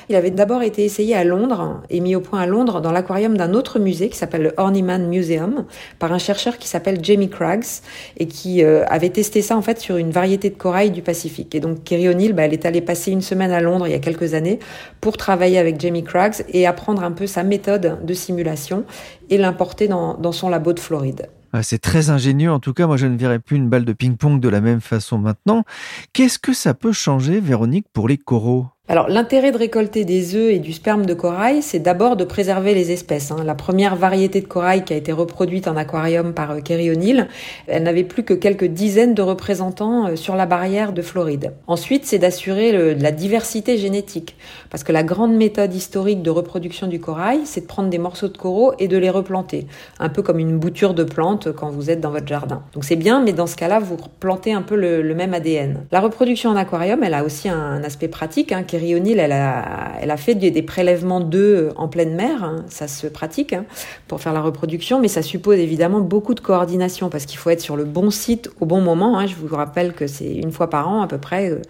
il 0.09 0.15
avait 0.15 0.31
d'abord 0.31 0.63
été 0.63 0.85
essayé 0.85 1.17
à 1.17 1.25
Londres 1.25 1.83
et 1.91 1.99
mis 1.99 2.15
au 2.15 2.21
point 2.21 2.41
à 2.41 2.47
Londres 2.47 2.81
dans 2.81 2.93
l'aquarium 2.93 3.37
d'un 3.37 3.53
autre 3.53 3.81
musée 3.81 4.09
qui 4.09 4.17
s'appelle 4.17 4.43
le 4.43 4.53
Horniman 4.57 5.09
Museum 5.09 5.65
par 5.99 6.13
un 6.13 6.19
chercheur 6.19 6.59
qui 6.59 6.69
s'appelle 6.69 7.01
Jamie 7.03 7.29
Craggs 7.29 7.83
et 8.19 8.29
qui 8.29 8.63
euh, 8.63 8.85
avait 8.87 9.11
testé 9.11 9.43
ça 9.43 9.57
en 9.57 9.63
fait 9.63 9.81
sur 9.81 9.97
une 9.97 10.13
variété 10.13 10.51
de 10.51 10.55
corail 10.55 10.93
du 10.93 11.03
Pacifique. 11.03 11.53
Et 11.57 11.61
donc 11.61 11.83
Kerry 11.83 12.09
O'Neill, 12.09 12.33
bah, 12.33 12.45
elle 12.45 12.53
est 12.53 12.65
allée 12.65 12.81
passer 12.81 13.11
une 13.11 13.23
semaine 13.23 13.51
à 13.51 13.61
Londres 13.61 13.89
il 13.89 13.91
y 13.91 13.97
a 13.97 13.99
quelques 13.99 14.35
années 14.35 14.61
pour 15.01 15.17
travailler 15.17 15.59
avec 15.59 15.81
Jamie 15.81 16.05
Craggs 16.05 16.45
et 16.51 16.65
apprendre 16.65 17.03
un 17.03 17.11
peu 17.11 17.27
sa 17.27 17.43
méthode 17.43 18.05
de 18.05 18.15
simulation 18.15 18.85
et 19.31 19.37
l'importer 19.37 19.89
dans, 19.89 20.15
dans 20.15 20.33
son 20.33 20.49
labo 20.49 20.73
de 20.73 20.81
Floride. 20.81 21.29
Ah, 21.59 21.63
c'est 21.63 21.79
très 21.79 22.11
ingénieux. 22.11 22.53
En 22.53 22.61
tout 22.61 22.75
cas, 22.75 22.87
moi, 22.87 22.99
je 22.99 23.07
ne 23.07 23.17
verrai 23.17 23.39
plus 23.39 23.57
une 23.57 23.71
balle 23.71 23.87
de 23.87 23.95
ping-pong 23.95 24.41
de 24.41 24.49
la 24.51 24.61
même 24.61 24.83
façon 24.83 25.17
maintenant. 25.17 25.65
Qu'est-ce 26.13 26.39
que 26.39 26.53
ça 26.53 26.75
peut 26.75 26.93
changer, 26.93 27.41
Véronique, 27.41 27.87
pour 27.95 28.09
les 28.09 28.19
coraux? 28.19 28.67
Alors 28.89 29.09
l'intérêt 29.09 29.51
de 29.51 29.59
récolter 29.59 30.05
des 30.05 30.37
œufs 30.37 30.53
et 30.53 30.61
du 30.61 30.73
sperme 30.73 31.07
de 31.07 31.15
corail, 31.15 31.61
c'est 31.61 31.81
d'abord 31.81 32.15
de 32.15 32.23
préserver 32.23 32.73
les 32.73 32.93
espèces. 32.93 33.33
Hein. 33.33 33.43
La 33.45 33.57
première 33.57 33.97
variété 33.97 34.41
de 34.41 34.47
corail 34.47 34.85
qui 34.85 34.93
a 34.93 34.97
été 34.97 35.11
reproduite 35.11 35.67
en 35.67 35.77
aquarium 35.77 36.33
par 36.33 36.53
euh, 36.53 36.61
Kerry 36.61 36.93
O'Neill, 36.93 37.27
elle 37.67 37.83
n'avait 37.83 38.05
plus 38.05 38.23
que 38.23 38.33
quelques 38.33 38.67
dizaines 38.67 39.15
de 39.15 39.23
représentants 39.23 40.07
euh, 40.07 40.15
sur 40.15 40.37
la 40.37 40.47
barrière 40.47 40.93
de 40.93 41.03
Floride. 41.03 41.53
Ensuite, 41.67 42.07
c'est 42.07 42.21
d'assurer 42.21 42.95
la 42.95 43.11
diversité 43.11 43.77
génétique, 43.77 44.37
parce 44.71 44.85
que 44.85 44.93
la 44.93 45.03
grande 45.03 45.35
méthode 45.35 45.75
historique 45.75 46.23
de 46.23 46.31
reproduction 46.31 46.87
du 46.87 47.01
corail, 47.01 47.41
c'est 47.45 47.63
de 47.63 47.67
prendre 47.67 47.91
des 47.91 47.99
morceaux 47.99 48.29
de 48.29 48.37
coraux 48.37 48.73
et 48.79 48.87
de 48.87 48.99
les 48.99 49.11
replanter, 49.11 49.67
un 49.99 50.11
peu 50.11 50.23
comme 50.23 50.39
une 50.39 50.59
bouture 50.59 50.95
de 50.95 51.03
plantes 51.03 51.51
quand 51.51 51.71
vous 51.71 51.91
êtes 51.91 52.01
dans 52.01 52.11
votre 52.11 52.29
jardin. 52.29 52.63
Donc 52.75 52.85
c'est 52.85 52.95
bien, 52.95 53.21
mais 53.21 53.33
dans 53.33 53.49
ce 53.49 53.57
cas-là, 53.57 53.81
vous 53.81 53.97
plantez 54.21 54.53
un 54.53 54.63
peu 54.63 54.77
le, 54.77 55.15
même 55.15 55.35
ADN. 55.35 55.87
La 55.91 56.01
reproduction 56.01 56.51
en 56.51 56.57
aquarium, 56.57 57.03
elle 57.03 57.15
a 57.15 57.25
aussi 57.25 57.49
un, 57.49 57.83
aspect 57.83 58.09
pratique. 58.09 58.53
Hein, 58.53 58.63
Kerry 58.77 58.95
O'Neill, 58.95 59.19
elle 59.19 59.33
a, 59.33 59.93
elle 60.03 60.11
a 60.11 60.19
fait 60.19 60.35
des, 60.35 60.63
prélèvements 60.63 61.21
d'œufs 61.21 61.73
en 61.77 61.89
pleine 61.89 62.15
mer, 62.15 62.45
hein. 62.45 62.65
ça 62.69 62.89
se 62.89 63.07
pratique 63.07 63.55
hein, 63.55 63.65
pour 64.07 64.21
faire 64.21 64.35
la 64.35 64.43
reproduction, 64.43 65.01
mais 65.01 65.09
ça 65.09 65.23
suppose 65.23 65.59
évidemment 65.59 66.01
beaucoup 66.01 66.35
de 66.35 66.41
coordination 66.41 67.09
parce 67.09 67.25
qu'il 67.25 67.39
faut 67.39 67.49
être 67.49 67.63
sur 67.63 67.77
le 67.77 67.85
bon 67.85 68.11
site 68.11 68.51
au 68.61 68.67
bon 68.67 68.83
moment. 68.83 69.19
Hein. 69.19 69.27
Je 69.27 69.35
vous 69.35 69.55
rappelle 69.55 69.95
que 69.95 70.07
c'est 70.07 70.31
une 70.31 70.53
fois 70.53 70.69
par 70.69 70.91
an 70.91 71.01
à 71.01 71.07
peu 71.07 71.17
près 71.17 71.51
euh, 71.51 71.63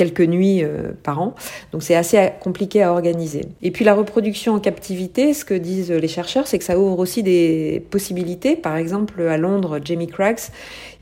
quelques 0.00 0.22
nuits 0.22 0.64
euh, 0.64 0.92
par 1.02 1.20
an. 1.20 1.34
Donc 1.72 1.82
c'est 1.82 1.94
assez 1.94 2.30
compliqué 2.40 2.82
à 2.82 2.90
organiser. 2.90 3.42
Et 3.60 3.70
puis 3.70 3.84
la 3.84 3.94
reproduction 3.94 4.54
en 4.54 4.58
captivité, 4.58 5.34
ce 5.34 5.44
que 5.44 5.52
disent 5.52 5.92
les 5.92 6.08
chercheurs, 6.08 6.46
c'est 6.46 6.58
que 6.58 6.64
ça 6.64 6.78
ouvre 6.78 6.98
aussi 6.98 7.22
des 7.22 7.84
possibilités. 7.90 8.56
Par 8.56 8.76
exemple, 8.76 9.20
à 9.20 9.36
Londres, 9.36 9.78
Jamie 9.84 10.06
Craggs, 10.06 10.48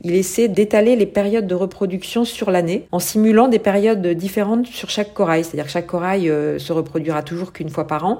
il 0.01 0.15
essaie 0.15 0.49
d'étaler 0.49 0.97
les 0.97 1.05
périodes 1.05 1.47
de 1.47 1.55
reproduction 1.55 2.25
sur 2.25 2.51
l'année 2.51 2.87
en 2.91 2.99
simulant 2.99 3.47
des 3.47 3.59
périodes 3.59 4.05
différentes 4.05 4.67
sur 4.67 4.89
chaque 4.89 5.13
corail. 5.13 5.45
C'est-à-dire 5.45 5.65
que 5.65 5.71
chaque 5.71 5.87
corail 5.87 6.29
euh, 6.29 6.59
se 6.59 6.73
reproduira 6.73 7.23
toujours 7.23 7.53
qu'une 7.53 7.69
fois 7.69 7.87
par 7.87 8.05
an, 8.05 8.19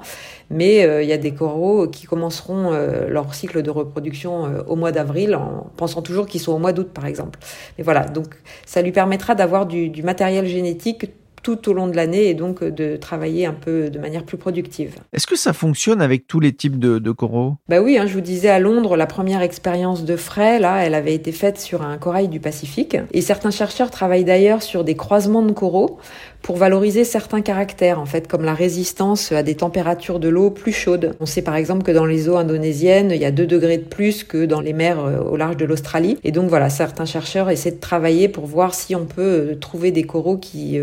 mais 0.49 0.85
euh, 0.85 1.03
il 1.03 1.09
y 1.09 1.13
a 1.13 1.17
des 1.17 1.33
coraux 1.33 1.87
qui 1.87 2.05
commenceront 2.05 2.71
leur 3.07 3.33
cycle 3.33 3.61
de 3.61 3.69
reproduction 3.69 4.63
au 4.67 4.75
mois 4.75 4.91
d'avril 4.91 5.35
en 5.35 5.67
pensant 5.77 6.01
toujours 6.01 6.27
qu'ils 6.27 6.41
sont 6.41 6.53
au 6.53 6.59
mois 6.59 6.73
d'août, 6.73 6.89
par 6.93 7.05
exemple. 7.05 7.39
Mais 7.77 7.83
voilà, 7.83 8.05
donc 8.05 8.35
ça 8.65 8.81
lui 8.81 8.91
permettra 8.91 9.35
d'avoir 9.35 9.65
du, 9.65 9.89
du 9.89 10.03
matériel 10.03 10.45
génétique 10.45 11.11
tout 11.41 11.69
au 11.69 11.73
long 11.73 11.87
de 11.87 11.95
l'année 11.95 12.29
et 12.29 12.33
donc 12.33 12.61
euh, 12.61 12.71
de 12.71 12.95
travailler 12.95 13.45
un 13.45 13.53
peu 13.53 13.89
de 13.89 13.99
manière 13.99 14.23
plus 14.23 14.37
productive. 14.37 14.95
Est-ce 15.13 15.27
que 15.27 15.35
ça 15.35 15.53
fonctionne 15.53 16.01
avec 16.01 16.27
tous 16.27 16.39
les 16.39 16.53
types 16.53 16.79
de, 16.79 17.11
coraux? 17.11 17.55
Bah 17.67 17.81
oui, 17.81 17.97
hein, 17.97 18.05
je 18.05 18.13
vous 18.13 18.21
disais 18.21 18.49
à 18.49 18.59
Londres, 18.59 18.95
la 18.95 19.07
première 19.07 19.41
expérience 19.41 20.05
de 20.05 20.15
frais, 20.15 20.59
là, 20.59 20.85
elle 20.85 20.93
avait 20.93 21.13
été 21.13 21.31
faite 21.31 21.59
sur 21.59 21.81
un 21.81 21.97
corail 21.97 22.27
du 22.27 22.39
Pacifique. 22.39 22.97
Et 23.13 23.21
certains 23.21 23.51
chercheurs 23.51 23.89
travaillent 23.89 24.25
d'ailleurs 24.25 24.61
sur 24.61 24.83
des 24.83 24.95
croisements 24.95 25.41
de 25.41 25.51
coraux 25.51 25.99
pour 26.41 26.57
valoriser 26.57 27.03
certains 27.03 27.41
caractères, 27.41 27.99
en 27.99 28.05
fait, 28.05 28.27
comme 28.27 28.43
la 28.43 28.53
résistance 28.53 29.31
à 29.31 29.43
des 29.43 29.55
températures 29.55 30.19
de 30.19 30.29
l'eau 30.29 30.49
plus 30.49 30.71
chaudes. 30.71 31.15
On 31.19 31.25
sait 31.25 31.41
par 31.41 31.55
exemple 31.55 31.83
que 31.83 31.91
dans 31.91 32.05
les 32.05 32.29
eaux 32.29 32.37
indonésiennes, 32.37 33.11
il 33.11 33.21
y 33.21 33.25
a 33.25 33.31
2 33.31 33.45
degrés 33.45 33.77
de 33.77 33.83
plus 33.83 34.23
que 34.23 34.45
dans 34.45 34.61
les 34.61 34.73
mers 34.73 34.99
euh, 34.99 35.19
au 35.19 35.37
large 35.37 35.57
de 35.57 35.65
l'Australie. 35.65 36.17
Et 36.23 36.31
donc 36.31 36.49
voilà, 36.49 36.69
certains 36.69 37.05
chercheurs 37.05 37.49
essaient 37.49 37.71
de 37.71 37.79
travailler 37.79 38.27
pour 38.27 38.45
voir 38.45 38.73
si 38.73 38.95
on 38.95 39.05
peut 39.05 39.21
euh, 39.21 39.55
trouver 39.55 39.91
des 39.91 40.03
coraux 40.03 40.37
qui 40.37 40.79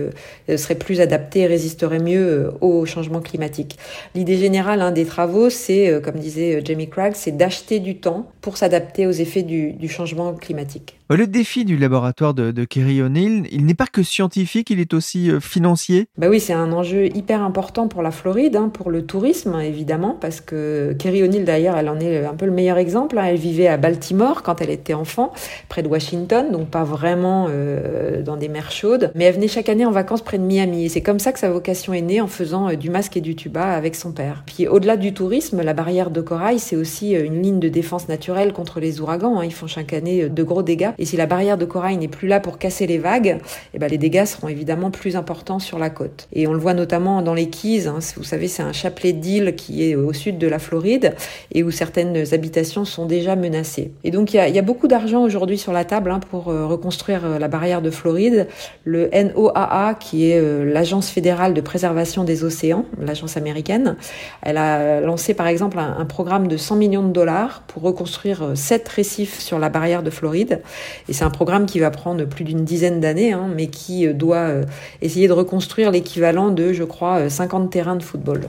seraient 0.49 0.75
plus 0.75 1.01
adaptés 1.01 1.41
et 1.41 1.47
résisteraient 1.47 1.99
mieux 1.99 2.47
euh, 2.47 2.51
au 2.61 2.87
changement 2.87 3.21
climatique. 3.21 3.79
L'idée 4.15 4.37
générale 4.37 4.81
hein, 4.81 4.93
des 4.93 5.05
travaux, 5.05 5.51
c'est, 5.51 5.89
euh, 5.89 6.01
comme 6.01 6.17
disait 6.17 6.57
euh, 6.57 6.61
Jamie 6.65 6.89
Craig, 6.89 7.15
c'est 7.15 7.37
d'acheter 7.37 7.81
du 7.81 7.97
temps 7.97 8.31
pour 8.41 8.57
s'adapter 8.57 9.07
aux 9.07 9.13
effets 9.13 9.43
du, 9.43 9.73
du 9.73 9.89
changement 9.89 10.33
climatique. 10.35 10.99
Le 11.09 11.29
défi 11.29 11.65
du 11.65 11.77
laboratoire 11.77 12.35
de, 12.35 12.65
Kerry 12.65 13.01
O'Neill, 13.01 13.47
il 13.53 13.65
n'est 13.65 13.75
pas 13.75 13.87
que 13.87 14.03
scientifique, 14.03 14.71
il 14.71 14.81
est 14.81 14.93
aussi 14.93 15.31
financier. 15.41 16.09
Bah 16.19 16.27
oui, 16.29 16.41
c'est 16.41 16.53
un 16.53 16.73
enjeu 16.73 17.07
hyper 17.17 17.43
important 17.43 17.87
pour 17.87 18.03
la 18.03 18.11
Floride, 18.11 18.57
hein, 18.57 18.69
pour 18.69 18.91
le 18.91 19.07
tourisme 19.07 19.57
évidemment, 19.61 20.19
parce 20.21 20.41
que 20.41 20.95
Kerry 20.99 21.23
O'Neill 21.23 21.45
d'ailleurs, 21.45 21.77
elle 21.77 21.89
en 21.89 22.01
est 22.01 22.25
un 22.25 22.35
peu 22.35 22.45
le 22.45 22.51
meilleur 22.51 22.77
exemple. 22.77 23.19
Hein. 23.19 23.27
Elle 23.27 23.37
vivait 23.37 23.69
à 23.69 23.77
Baltimore 23.77 24.43
quand 24.43 24.61
elle 24.61 24.71
était 24.71 24.95
enfant, 24.95 25.33
près 25.69 25.85
de 25.85 25.89
Washington, 25.89 26.51
donc 26.51 26.71
pas 26.71 26.83
vraiment 26.83 27.47
euh, 27.49 28.23
dans 28.23 28.37
des 28.37 28.49
mers 28.49 28.73
chaudes, 28.73 29.13
mais 29.15 29.25
elle 29.25 29.35
venait 29.35 29.49
chaque 29.49 29.69
année 29.69 29.87
en 29.87 29.93
vacances 29.93 30.23
près 30.23 30.39
de 30.39 30.43
Miami. 30.43 30.87
Et 30.87 30.89
c'est 30.89 31.03
comme 31.03 31.21
ça 31.21 31.33
que 31.33 31.39
sa 31.39 31.51
vocation 31.51 31.95
est 31.95 32.03
née 32.03 32.21
en 32.21 32.27
faisant 32.27 32.69
euh, 32.69 32.75
du 32.75 32.91
masque 32.91 33.17
et 33.17 33.21
du 33.21 33.37
tuba 33.37 33.65
avec 33.65 33.95
son 33.95 34.11
père. 34.11 34.43
Puis 34.45 34.67
au-delà 34.67 34.97
du 34.97 35.15
tourisme, 35.15 35.63
la 35.63 35.73
barrière 35.73 36.11
de 36.11 36.21
corail, 36.21 36.59
c'est 36.59 36.77
aussi 36.77 37.15
euh, 37.15 37.25
une 37.25 37.43
ligne 37.43 37.61
de 37.61 37.69
défense 37.69 38.09
naturelle 38.09 38.53
contre 38.53 38.81
les 38.81 39.01
ouragans. 39.01 39.39
Hein. 39.39 39.45
Ils 39.45 39.55
font 39.55 39.69
chaque 39.69 39.93
année 39.93 40.29
de 40.29 40.43
gros 40.43 40.63
dégâts. 40.63 40.91
Et 40.99 41.05
si 41.05 41.17
la 41.17 41.27
barrière 41.27 41.59
de 41.59 41.65
corail 41.65 41.97
n'est 41.97 42.09
plus 42.09 42.29
là 42.29 42.41
pour 42.41 42.59
casser 42.59 42.87
les 42.87 42.99
vagues, 42.99 43.39
eh 43.75 43.79
ben 43.79 43.89
les 43.89 43.99
dégâts 43.99 44.25
seront 44.25 44.49
évidemment 44.49 44.91
plus 44.91 45.17
importants 45.17 45.59
sur 45.59 45.79
la 45.79 45.91
côte. 45.91 46.29
Et 46.33 46.47
on 46.47 46.53
le 46.53 46.59
voit 46.59 46.75
notamment 46.75 47.23
dans 47.23 47.35
les 47.35 47.49
Keys. 47.49 47.87
Hein. 47.87 47.99
Vous 48.17 48.25
savez, 48.25 48.49
c'est 48.49 48.63
un 48.63 48.73
chapelet 48.73 49.13
d'îles 49.13 49.55
qui 49.57 49.89
est 49.89 49.95
au 49.95 50.13
sud 50.13 50.39
de 50.39 50.47
la 50.47 50.59
Floride 50.59 51.15
et 51.53 51.63
où 51.63 51.71
certaines 51.71 52.33
habitations 52.33 52.85
sont 52.85 53.07
déjà 53.07 53.37
menacées. 53.37 53.93
Et 54.05 54.11
donc 54.11 54.33
il 54.33 54.37
y 54.37 54.59
a, 54.59 54.63
beaucoup 54.63 54.89
d'argent 54.89 55.23
aujourd'hui 55.23 55.59
sur 55.59 55.73
la 55.73 55.85
table 55.85 56.11
hein, 56.11 56.19
pour 56.31 56.49
euh, 56.49 56.67
reconstruire 56.67 57.25
euh, 57.25 57.39
la 57.39 57.47
barrière 57.47 57.83
de 57.83 57.91
Floride. 57.91 58.49
Le 58.85 59.09
NOAA, 59.13 59.95
qui 60.01 60.31
est 60.31 60.41
euh, 60.41 60.65
l'agence 60.65 61.09
fédérale 61.09 61.55
de 61.55 61.61
préservation 61.61 62.25
des 62.25 62.43
océans, 62.43 62.85
l'agence 63.01 63.37
américaine, 63.37 63.97
elle 64.43 64.57
a 64.57 65.01
lancé 65.01 65.35
par 65.35 65.47
exemple 65.47 65.79
un, 65.79 65.97
un 65.99 66.05
programme 66.05 66.49
de 66.49 66.57
100 66.57 66.77
millions 66.77 67.07
de 67.07 67.13
dollars 67.13 67.63
pour 67.69 67.83
reconstruire 67.83 68.53
sept 68.55 68.89
récifs 68.89 69.39
sur 69.39 69.59
la 69.59 69.69
barrière 69.69 70.03
de 70.03 70.11
Floride. 70.11 70.63
Et 71.09 71.13
c'est 71.13 71.25
un 71.25 71.31
programme 71.31 71.67
qui 71.67 71.79
va 71.79 71.91
prendre 71.91 72.25
plus 72.25 72.45
d'une 72.45 72.65
dizaine 72.65 73.01
d'années, 73.01 73.33
hein, 73.33 73.49
mais 73.55 73.69
qui 73.69 74.07
euh, 74.07 74.13
doit 74.13 74.37
euh, 74.37 74.65
essayer 75.03 75.29
de 75.29 75.33
reconstruire 75.33 75.91
l'équivalent 75.91 76.51
de, 76.51 76.73
je 76.73 76.85
crois, 76.85 77.29
50 77.29 77.65
euh, 77.65 77.69
terrains 77.69 77.97
de 77.97 78.03
football. 78.03 78.41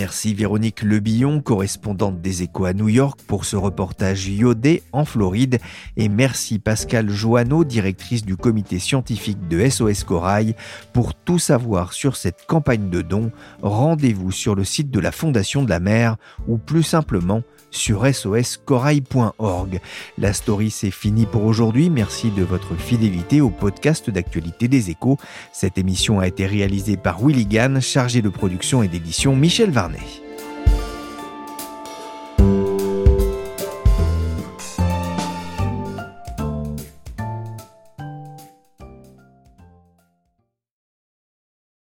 Merci 0.00 0.32
Véronique 0.34 0.82
Lebillon, 0.82 1.40
correspondante 1.40 2.22
des 2.22 2.42
Échos 2.42 2.64
à 2.64 2.72
New 2.72 2.88
York, 2.88 3.20
pour 3.26 3.44
ce 3.44 3.54
reportage 3.54 4.28
iodé 4.28 4.82
en 4.92 5.04
Floride. 5.04 5.58
Et 5.96 6.08
merci 6.08 6.58
Pascal 6.58 7.10
Joanneau, 7.10 7.64
directrice 7.64 8.24
du 8.24 8.36
comité 8.36 8.78
scientifique 8.78 9.46
de 9.48 9.68
SOS 9.68 10.04
Corail. 10.04 10.54
Pour 10.94 11.14
tout 11.14 11.38
savoir 11.38 11.92
sur 11.92 12.16
cette 12.16 12.46
campagne 12.46 12.88
de 12.88 13.02
dons, 13.02 13.30
rendez-vous 13.62 14.32
sur 14.32 14.54
le 14.54 14.64
site 14.64 14.90
de 14.90 15.00
la 15.00 15.12
Fondation 15.12 15.62
de 15.62 15.68
la 15.70 15.80
mer 15.80 16.16
ou 16.48 16.56
plus 16.56 16.82
simplement 16.82 17.42
sur 17.70 18.06
soscorail.org. 18.06 19.80
La 20.18 20.32
story 20.32 20.70
c'est 20.70 20.90
fini 20.90 21.26
pour 21.26 21.44
aujourd'hui. 21.44 21.90
Merci 21.90 22.30
de 22.30 22.42
votre 22.42 22.74
fidélité 22.76 23.40
au 23.40 23.50
podcast 23.50 24.10
d'actualité 24.10 24.68
des 24.68 24.90
échos. 24.90 25.18
Cette 25.52 25.78
émission 25.78 26.20
a 26.20 26.26
été 26.26 26.46
réalisée 26.46 26.96
par 26.96 27.24
Willy 27.24 27.46
Gann, 27.46 27.80
chargé 27.80 28.22
de 28.22 28.28
production 28.28 28.82
et 28.82 28.88
d'édition 28.88 29.36
Michel 29.36 29.70
Varnet. 29.70 29.98